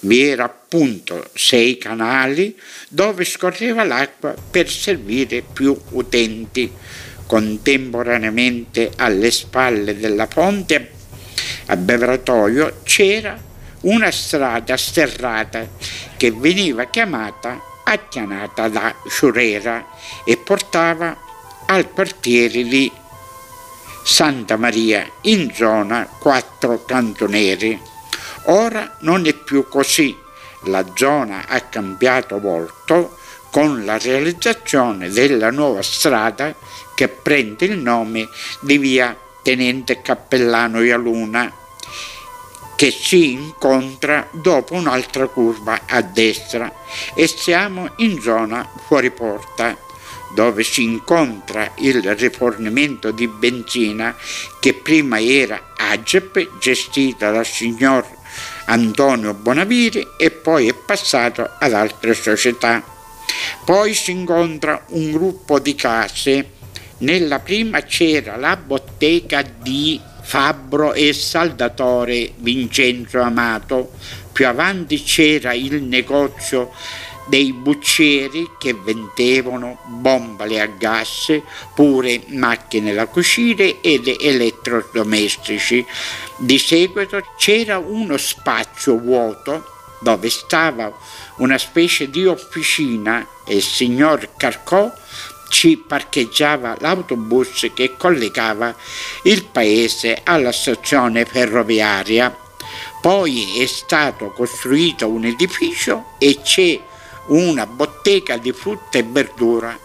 vi 0.00 0.22
era 0.22 0.44
appunto 0.44 1.28
sei 1.34 1.76
canali 1.76 2.56
dove 2.88 3.24
scorreva 3.24 3.82
l'acqua 3.82 4.32
per 4.48 4.70
servire 4.70 5.42
più 5.42 5.76
utenti. 5.90 6.70
Contemporaneamente 7.26 8.92
alle 8.94 9.32
spalle 9.32 9.98
della 9.98 10.28
fonte 10.28 11.00
a 11.66 11.76
Bevratoio 11.76 12.80
c'era 12.82 13.38
una 13.82 14.10
strada 14.10 14.76
sterrata 14.76 15.66
che 16.16 16.30
veniva 16.30 16.84
chiamata 16.84 17.70
Acchianata 17.84 18.68
da 18.68 18.94
Ciurera 19.08 19.84
e 20.24 20.36
portava 20.36 21.16
al 21.66 21.90
quartiere 21.90 22.62
di 22.62 22.90
Santa 24.04 24.56
Maria 24.56 25.04
in 25.22 25.52
zona 25.52 26.06
Quattro 26.06 26.84
Cantoneri. 26.84 27.80
Ora 28.46 28.96
non 29.00 29.26
è 29.26 29.34
più 29.34 29.68
così, 29.68 30.16
la 30.64 30.84
zona 30.94 31.46
ha 31.48 31.60
cambiato 31.62 32.38
volto 32.40 33.18
con 33.50 33.84
la 33.84 33.98
realizzazione 33.98 35.10
della 35.10 35.50
nuova 35.50 35.82
strada 35.82 36.54
che 36.94 37.08
prende 37.08 37.64
il 37.66 37.78
nome 37.78 38.28
di 38.60 38.78
via 38.78 39.16
Tenente 39.42 40.00
Cappellano 40.02 40.82
Ialuna 40.82 41.52
che 42.76 42.90
si 42.90 43.32
incontra 43.32 44.28
dopo 44.32 44.74
un'altra 44.74 45.28
curva 45.28 45.82
a 45.86 46.02
destra 46.02 46.72
e 47.14 47.28
siamo 47.28 47.92
in 47.98 48.20
zona 48.20 48.68
fuori 48.86 49.10
porta 49.10 49.76
dove 50.34 50.64
si 50.64 50.82
incontra 50.82 51.70
il 51.76 52.02
rifornimento 52.16 53.10
di 53.10 53.28
benzina 53.28 54.16
che 54.58 54.74
prima 54.74 55.20
era 55.20 55.74
AGEP 55.76 56.58
gestita 56.58 57.30
dal 57.30 57.46
signor 57.46 58.06
Antonio 58.66 59.34
Bonaviri 59.34 60.08
e 60.16 60.30
poi 60.30 60.68
è 60.68 60.74
passato 60.74 61.48
ad 61.58 61.72
altre 61.72 62.14
società. 62.14 62.82
Poi 63.64 63.94
si 63.94 64.10
incontra 64.10 64.84
un 64.88 65.12
gruppo 65.12 65.58
di 65.58 65.74
case. 65.74 66.60
Nella 67.02 67.40
prima 67.40 67.80
c'era 67.80 68.36
la 68.36 68.56
bottega 68.56 69.42
di 69.42 70.00
Fabbro 70.22 70.92
e 70.92 71.12
Saldatore 71.12 72.32
Vincenzo 72.36 73.18
Amato. 73.18 73.90
Più 74.32 74.46
avanti 74.46 75.02
c'era 75.02 75.52
il 75.52 75.82
negozio 75.82 76.70
dei 77.26 77.52
buccieri 77.52 78.50
che 78.56 78.74
vendevano 78.74 79.80
bombole 79.84 80.60
a 80.60 80.66
gas, 80.66 81.40
pure 81.74 82.22
macchine 82.28 82.94
da 82.94 83.06
cucire 83.06 83.80
ed 83.80 84.06
elettrodomestici. 84.06 85.84
Di 86.38 86.58
seguito 86.58 87.20
c'era 87.36 87.78
uno 87.78 88.16
spazio 88.16 88.96
vuoto 88.96 89.70
dove 90.02 90.30
stava 90.30 90.92
una 91.38 91.58
specie 91.58 92.10
di 92.10 92.26
officina 92.26 93.26
e 93.44 93.56
il 93.56 93.62
signor 93.62 94.36
Carcò 94.36 94.92
ci 95.52 95.76
parcheggiava 95.76 96.78
l'autobus 96.80 97.70
che 97.74 97.94
collegava 97.98 98.74
il 99.24 99.44
paese 99.44 100.22
alla 100.24 100.50
stazione 100.50 101.26
ferroviaria. 101.26 102.34
Poi 103.02 103.60
è 103.60 103.66
stato 103.66 104.30
costruito 104.30 105.08
un 105.08 105.26
edificio 105.26 106.14
e 106.18 106.40
c'è 106.42 106.80
una 107.26 107.66
bottega 107.66 108.38
di 108.38 108.50
frutta 108.52 108.96
e 108.96 109.02
verdura. 109.02 109.78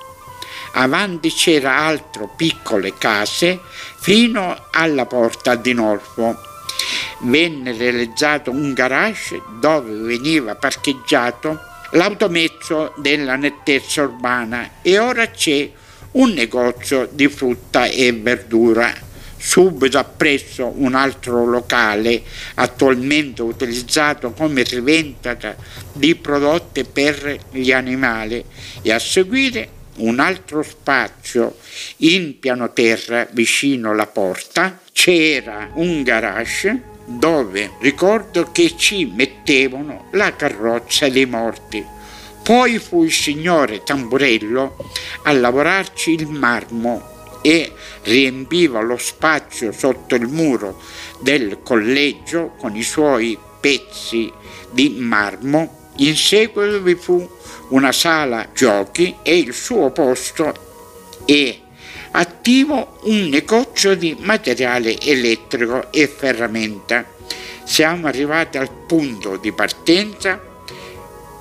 Avanti 0.72 1.34
c'era 1.34 1.80
altro 1.80 2.32
piccole 2.34 2.94
case 2.98 3.60
fino 4.00 4.68
alla 4.72 5.06
porta 5.06 5.56
di 5.56 5.74
Norfo. 5.74 6.40
Venne 7.20 7.74
realizzato 7.74 8.52
un 8.52 8.74
garage 8.74 9.42
dove 9.60 9.92
veniva 9.92 10.56
parcheggiato 10.56 11.60
l'automezzo 11.92 12.94
della 12.98 13.36
nettezza 13.36 14.04
urbana 14.04 14.82
e 14.82 15.00
ora 15.00 15.30
c'è 15.30 15.70
un 16.12 16.32
negozio 16.32 17.08
di 17.12 17.28
frutta 17.28 17.86
e 17.86 18.12
verdura. 18.12 19.06
Subito 19.40 20.00
appresso 20.00 20.74
un 20.76 20.96
altro 20.96 21.46
locale 21.46 22.24
attualmente 22.56 23.44
utilizzato 23.44 24.32
come 24.32 24.64
rivendita 24.64 25.56
di 25.94 26.16
prodotti 26.16 26.84
per 26.84 27.38
gli 27.52 27.72
animali 27.72 28.44
e 28.82 28.92
a 28.92 29.00
seguire 29.00 29.76
un 29.98 30.20
altro 30.20 30.64
spazio 30.64 31.58
in 31.98 32.40
piano 32.40 32.74
terra 32.74 33.28
vicino 33.32 33.92
alla 33.92 34.08
porta 34.08 34.80
c'era 34.92 35.70
un 35.76 36.04
garage 36.04 36.96
dove 37.10 37.72
ricordo 37.80 38.50
che 38.52 38.76
ci 38.76 39.06
mettevano 39.06 40.08
la 40.12 40.36
carrozza 40.36 41.08
dei 41.08 41.26
morti. 41.26 41.86
Poi 42.44 42.78
fu 42.80 43.04
il 43.04 43.12
signore 43.12 43.84
Tamburello 43.84 44.76
a 45.24 45.32
lavorarci 45.32 46.12
il 46.12 46.28
marmo 46.28 47.16
e 47.42 47.72
riempiva 48.04 48.82
lo 48.82 48.98
spazio 48.98 49.72
sotto 49.72 50.16
il 50.16 50.28
muro 50.28 50.82
del 51.22 51.60
collegio 51.64 52.54
con 52.58 52.76
i 52.76 52.84
suoi 52.84 53.38
pezzi 53.60 54.32
di 54.72 54.98
marmo. 55.00 55.92
In 55.98 56.16
seguito 56.16 56.82
vi 56.82 56.96
fu 56.96 57.28
una 57.70 57.92
sala 57.94 58.50
giochi 58.54 59.16
e 59.24 59.38
il 59.38 59.54
suo 59.54 59.92
posto 59.92 60.54
e 61.26 61.62
attivo 62.18 63.00
un 63.04 63.30
negozio 63.30 63.96
di 63.96 64.16
materiale 64.20 65.00
elettrico 65.00 65.92
e 65.92 66.08
ferramenta. 66.08 67.06
Siamo 67.64 68.08
arrivati 68.08 68.58
al 68.58 68.72
punto 68.88 69.38
di 69.38 69.52
partenza. 69.52 70.42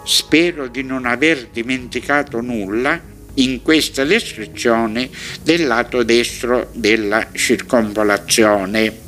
Spero 0.04 0.68
di 0.68 0.82
non 0.82 1.06
aver 1.06 1.48
dimenticato 1.50 2.40
nulla 2.40 3.00
in 3.34 3.62
questa 3.62 4.04
descrizione 4.04 5.08
del 5.42 5.66
lato 5.66 6.02
destro 6.02 6.68
della 6.72 7.28
circonvolazione. 7.32 9.04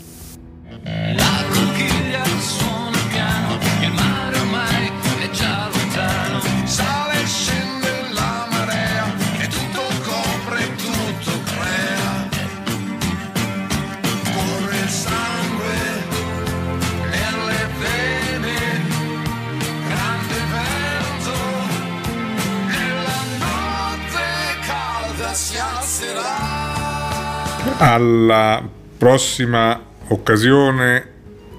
Alla 27.80 28.68
prossima 28.98 29.80
occasione 30.08 31.06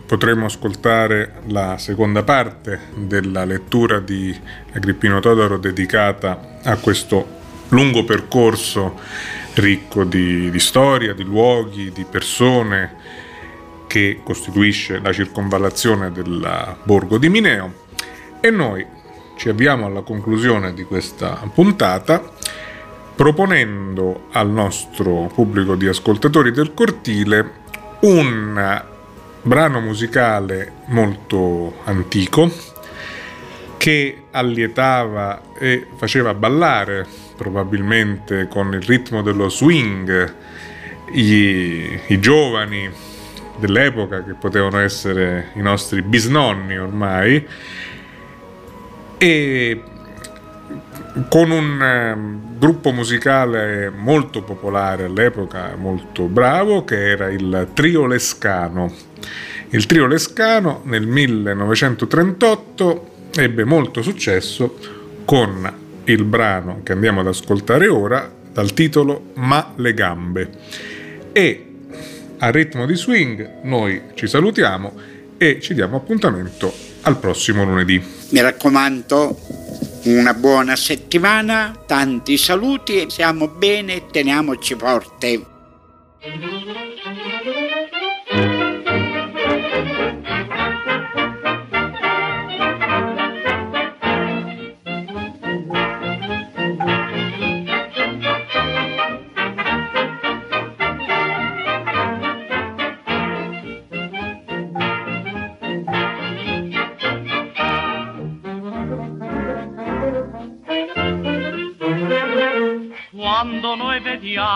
potremo 0.05 0.47
ascoltare 0.47 1.35
la 1.47 1.77
seconda 1.77 2.23
parte 2.23 2.77
della 2.93 3.45
lettura 3.45 4.01
di 4.01 4.37
Agrippino 4.73 5.21
Todoro 5.21 5.57
dedicata 5.57 6.59
a 6.61 6.75
questo 6.75 7.25
lungo 7.69 8.03
percorso 8.03 8.99
ricco 9.53 10.03
di, 10.03 10.51
di 10.51 10.59
storia, 10.59 11.13
di 11.13 11.23
luoghi, 11.23 11.89
di 11.93 12.03
persone 12.03 12.95
che 13.87 14.19
costituisce 14.21 14.99
la 14.99 15.13
circonvallazione 15.13 16.11
del 16.11 16.75
borgo 16.83 17.17
di 17.17 17.29
Mineo. 17.29 17.85
E 18.41 18.49
noi 18.49 18.85
ci 19.37 19.47
avviamo 19.47 19.85
alla 19.85 20.01
conclusione 20.01 20.73
di 20.73 20.83
questa 20.83 21.49
puntata 21.53 22.33
proponendo 23.19 24.27
al 24.31 24.49
nostro 24.49 25.29
pubblico 25.33 25.75
di 25.75 25.89
ascoltatori 25.89 26.53
del 26.53 26.73
cortile 26.73 27.51
un 27.99 28.81
brano 29.41 29.81
musicale 29.81 30.71
molto 30.85 31.81
antico 31.83 32.49
che 33.75 34.23
allietava 34.31 35.41
e 35.57 35.85
faceva 35.97 36.33
ballare 36.33 37.05
probabilmente 37.35 38.47
con 38.47 38.73
il 38.73 38.83
ritmo 38.83 39.21
dello 39.21 39.49
swing 39.49 40.33
i, 41.11 41.99
i 42.07 42.19
giovani 42.21 42.89
dell'epoca 43.57 44.23
che 44.23 44.31
potevano 44.35 44.79
essere 44.79 45.49
i 45.55 45.61
nostri 45.61 46.01
bisnonni 46.03 46.77
ormai 46.77 47.45
e 49.17 49.83
con 51.27 51.51
un 51.51 51.81
eh, 51.81 52.57
gruppo 52.57 52.91
musicale 52.91 53.89
molto 53.89 54.43
popolare 54.43 55.05
all'epoca, 55.05 55.75
molto 55.75 56.25
bravo, 56.25 56.83
che 56.83 57.09
era 57.09 57.29
il 57.29 57.69
Trio 57.73 58.05
Lescano. 58.05 58.93
Il 59.69 59.85
Trio 59.85 60.07
Lescano 60.07 60.81
nel 60.85 61.05
1938 61.05 63.11
ebbe 63.35 63.63
molto 63.63 64.01
successo 64.01 64.77
con 65.25 65.71
il 66.05 66.23
brano 66.23 66.81
che 66.83 66.93
andiamo 66.93 67.19
ad 67.19 67.27
ascoltare 67.27 67.87
ora 67.87 68.31
dal 68.51 68.73
titolo 68.73 69.31
Ma 69.35 69.73
le 69.75 69.93
gambe. 69.93 70.49
E 71.31 71.65
a 72.39 72.49
ritmo 72.49 72.85
di 72.85 72.95
swing 72.95 73.61
noi 73.63 74.01
ci 74.15 74.27
salutiamo 74.27 74.93
e 75.37 75.59
ci 75.61 75.73
diamo 75.73 75.97
appuntamento 75.97 76.73
al 77.01 77.17
prossimo 77.17 77.63
lunedì. 77.63 78.01
Mi 78.29 78.41
raccomando, 78.41 79.37
una 80.13 80.33
buona 80.33 80.75
settimana, 80.75 81.73
tanti 81.85 82.37
saluti, 82.37 83.09
siamo 83.09 83.47
bene, 83.47 84.07
teniamoci 84.07 84.75
forte. 84.75 85.45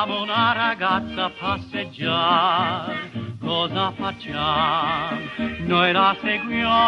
Vediamo 0.04 0.22
una 0.22 0.52
ragazza 0.54 1.32
passeggiare, 1.40 3.10
cosa 3.40 3.92
facciamo? 3.92 5.20
Noi 5.60 5.92
la 5.94 6.16
seguiamo 6.22 6.82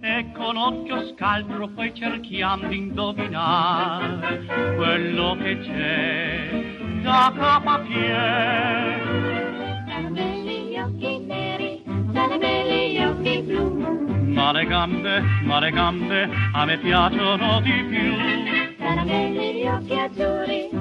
e 0.00 0.32
con 0.34 0.56
occhio 0.56 1.14
scaltro 1.14 1.68
poi 1.68 1.94
cerchiamo 1.94 2.66
di 2.68 2.76
indovinare 2.76 4.44
quello 4.76 5.36
che 5.40 5.58
c'è 5.60 7.00
da 7.02 7.32
capo 7.36 7.68
a 7.68 7.78
piedi. 7.80 9.16
Belli 10.10 10.62
gli 10.70 10.78
occhi 10.78 11.18
neri, 11.18 11.82
belli 11.84 12.92
gli 12.92 13.02
occhi 13.02 13.42
blu. 13.42 13.76
Ma 14.32 14.52
le 14.52 14.66
gambe, 14.66 15.20
ma 15.44 15.60
le 15.60 15.70
gambe 15.70 16.28
a 16.52 16.64
me 16.64 16.78
piacciono 16.78 17.60
di 17.60 17.84
più. 17.88 18.16
Belli 19.04 19.54
gli 19.54 19.66
occhi 19.66 19.98
azzurri 19.98 20.77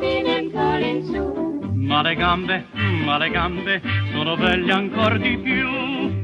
spine 0.00 0.36
ancora 0.36 0.86
in 0.86 1.04
su. 1.04 1.60
Ma 1.74 2.00
le 2.02 2.14
gambe, 2.14 2.66
ma 3.04 3.18
le 3.18 3.30
gambe 3.30 3.82
sono 4.12 4.36
belle 4.36 4.72
ancora 4.72 5.16
di 5.18 5.36
più. 5.36 5.68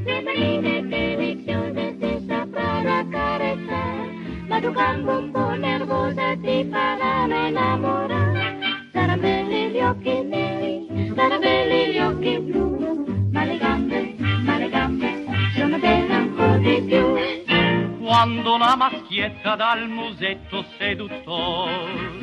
Le 0.04 0.22
manine 0.22 0.86
deliziose 0.86 1.96
ti 1.98 2.24
sapranno 2.26 2.90
accarezzare, 3.00 4.10
ma 4.48 4.60
tu 4.60 4.72
gambo 4.72 5.18
un 5.18 5.30
po' 5.30 5.54
nervosa 5.54 6.36
ti 6.40 6.66
faranno 6.70 7.46
innamorare. 7.48 8.58
Saranno 8.92 9.20
belli 9.20 9.70
gli 9.70 9.80
occhi 9.80 10.22
neri, 10.22 11.12
saranno 11.14 11.38
belli 11.38 11.92
gli 11.92 11.98
occhi 11.98 12.38
blu. 12.38 13.28
Ma 13.32 13.44
le 13.44 13.58
gambe, 13.58 14.14
ma 14.18 14.56
le 14.56 14.68
gambe 14.70 15.24
sono 15.54 15.78
belle 15.78 16.14
ancora 16.14 16.56
di 16.56 16.82
più. 16.86 17.04
Quando 17.98 18.56
la 18.56 18.76
maschietta 18.76 19.56
dal 19.56 19.88
musetto 19.88 20.64
seduttore 20.78 22.15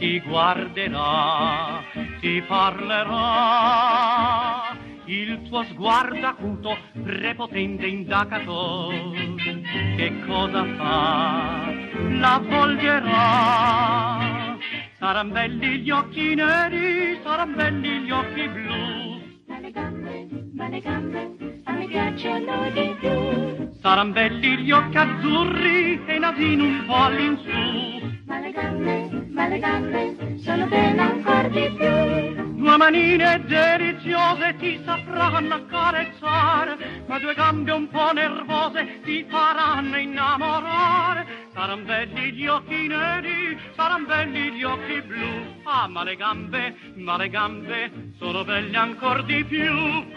ti 0.00 0.18
guarderà, 0.20 1.84
ti 2.20 2.42
parlerà, 2.48 3.14
il 5.04 5.42
tuo 5.42 5.62
sguardo 5.64 6.26
acuto, 6.26 6.78
prepotente 7.02 7.86
indagatore, 7.86 9.34
che 9.96 10.20
cosa 10.26 10.64
fa? 10.76 11.70
La 12.12 12.40
volgerà. 12.42 14.18
Saran 14.98 15.32
belli 15.32 15.80
gli 15.80 15.90
occhi 15.90 16.34
neri, 16.34 17.20
saran 17.22 17.54
belli 17.54 18.00
gli 18.00 18.10
occhi 18.10 18.48
blu. 18.48 19.20
Ma 19.48 19.60
le 19.60 19.70
gambe, 19.70 20.28
ma 20.54 20.68
le 20.68 20.80
gambe 20.80 21.36
a 21.64 21.72
me 21.72 21.86
piacciono 21.86 22.70
di 22.70 22.96
più. 22.98 23.68
Saran 23.80 24.12
belli 24.12 24.56
gli 24.58 24.70
occhi 24.70 24.96
azzurri 24.96 26.02
e 26.06 26.18
nasino 26.18 26.64
un 26.64 26.84
po' 26.86 26.96
all'insù. 26.96 28.09
Ma 28.30 28.38
le 28.38 28.52
gambe, 28.52 29.26
ma 29.30 29.48
le 29.48 29.58
gambe 29.58 30.38
sono 30.38 30.64
belle 30.68 31.00
ancora 31.00 31.48
di 31.48 31.68
più. 31.76 32.62
Due 32.62 32.76
manine 32.76 33.44
deliziose 33.44 34.54
ti 34.56 34.80
sapranno 34.84 35.54
accarezzare, 35.56 37.02
ma 37.08 37.18
due 37.18 37.34
gambe 37.34 37.72
un 37.72 37.88
po' 37.88 38.12
nervose 38.12 39.00
ti 39.02 39.26
faranno 39.28 39.98
innamorare. 39.98 41.48
Saran 41.52 41.84
belli 41.84 42.30
gli 42.30 42.46
occhi 42.46 42.86
neri, 42.86 43.58
saran 43.74 44.06
belli 44.06 44.52
gli 44.52 44.62
occhi 44.62 45.02
blu. 45.02 45.58
Ah, 45.64 45.88
ma 45.88 46.04
le 46.04 46.14
gambe, 46.14 46.76
ma 46.98 47.16
le 47.16 47.28
gambe 47.30 48.12
sono 48.16 48.44
belle 48.44 48.76
ancora 48.76 49.22
di 49.22 49.44
più. 49.44 50.08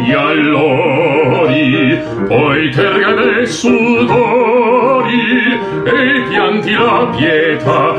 gli 0.00 0.12
allori, 0.12 1.98
poi 2.26 2.70
terga 2.70 3.12
dei 3.12 3.46
sudori 3.46 5.08
e 5.84 6.24
pianti 6.28 6.72
la 6.72 7.10
pietà. 7.16 7.89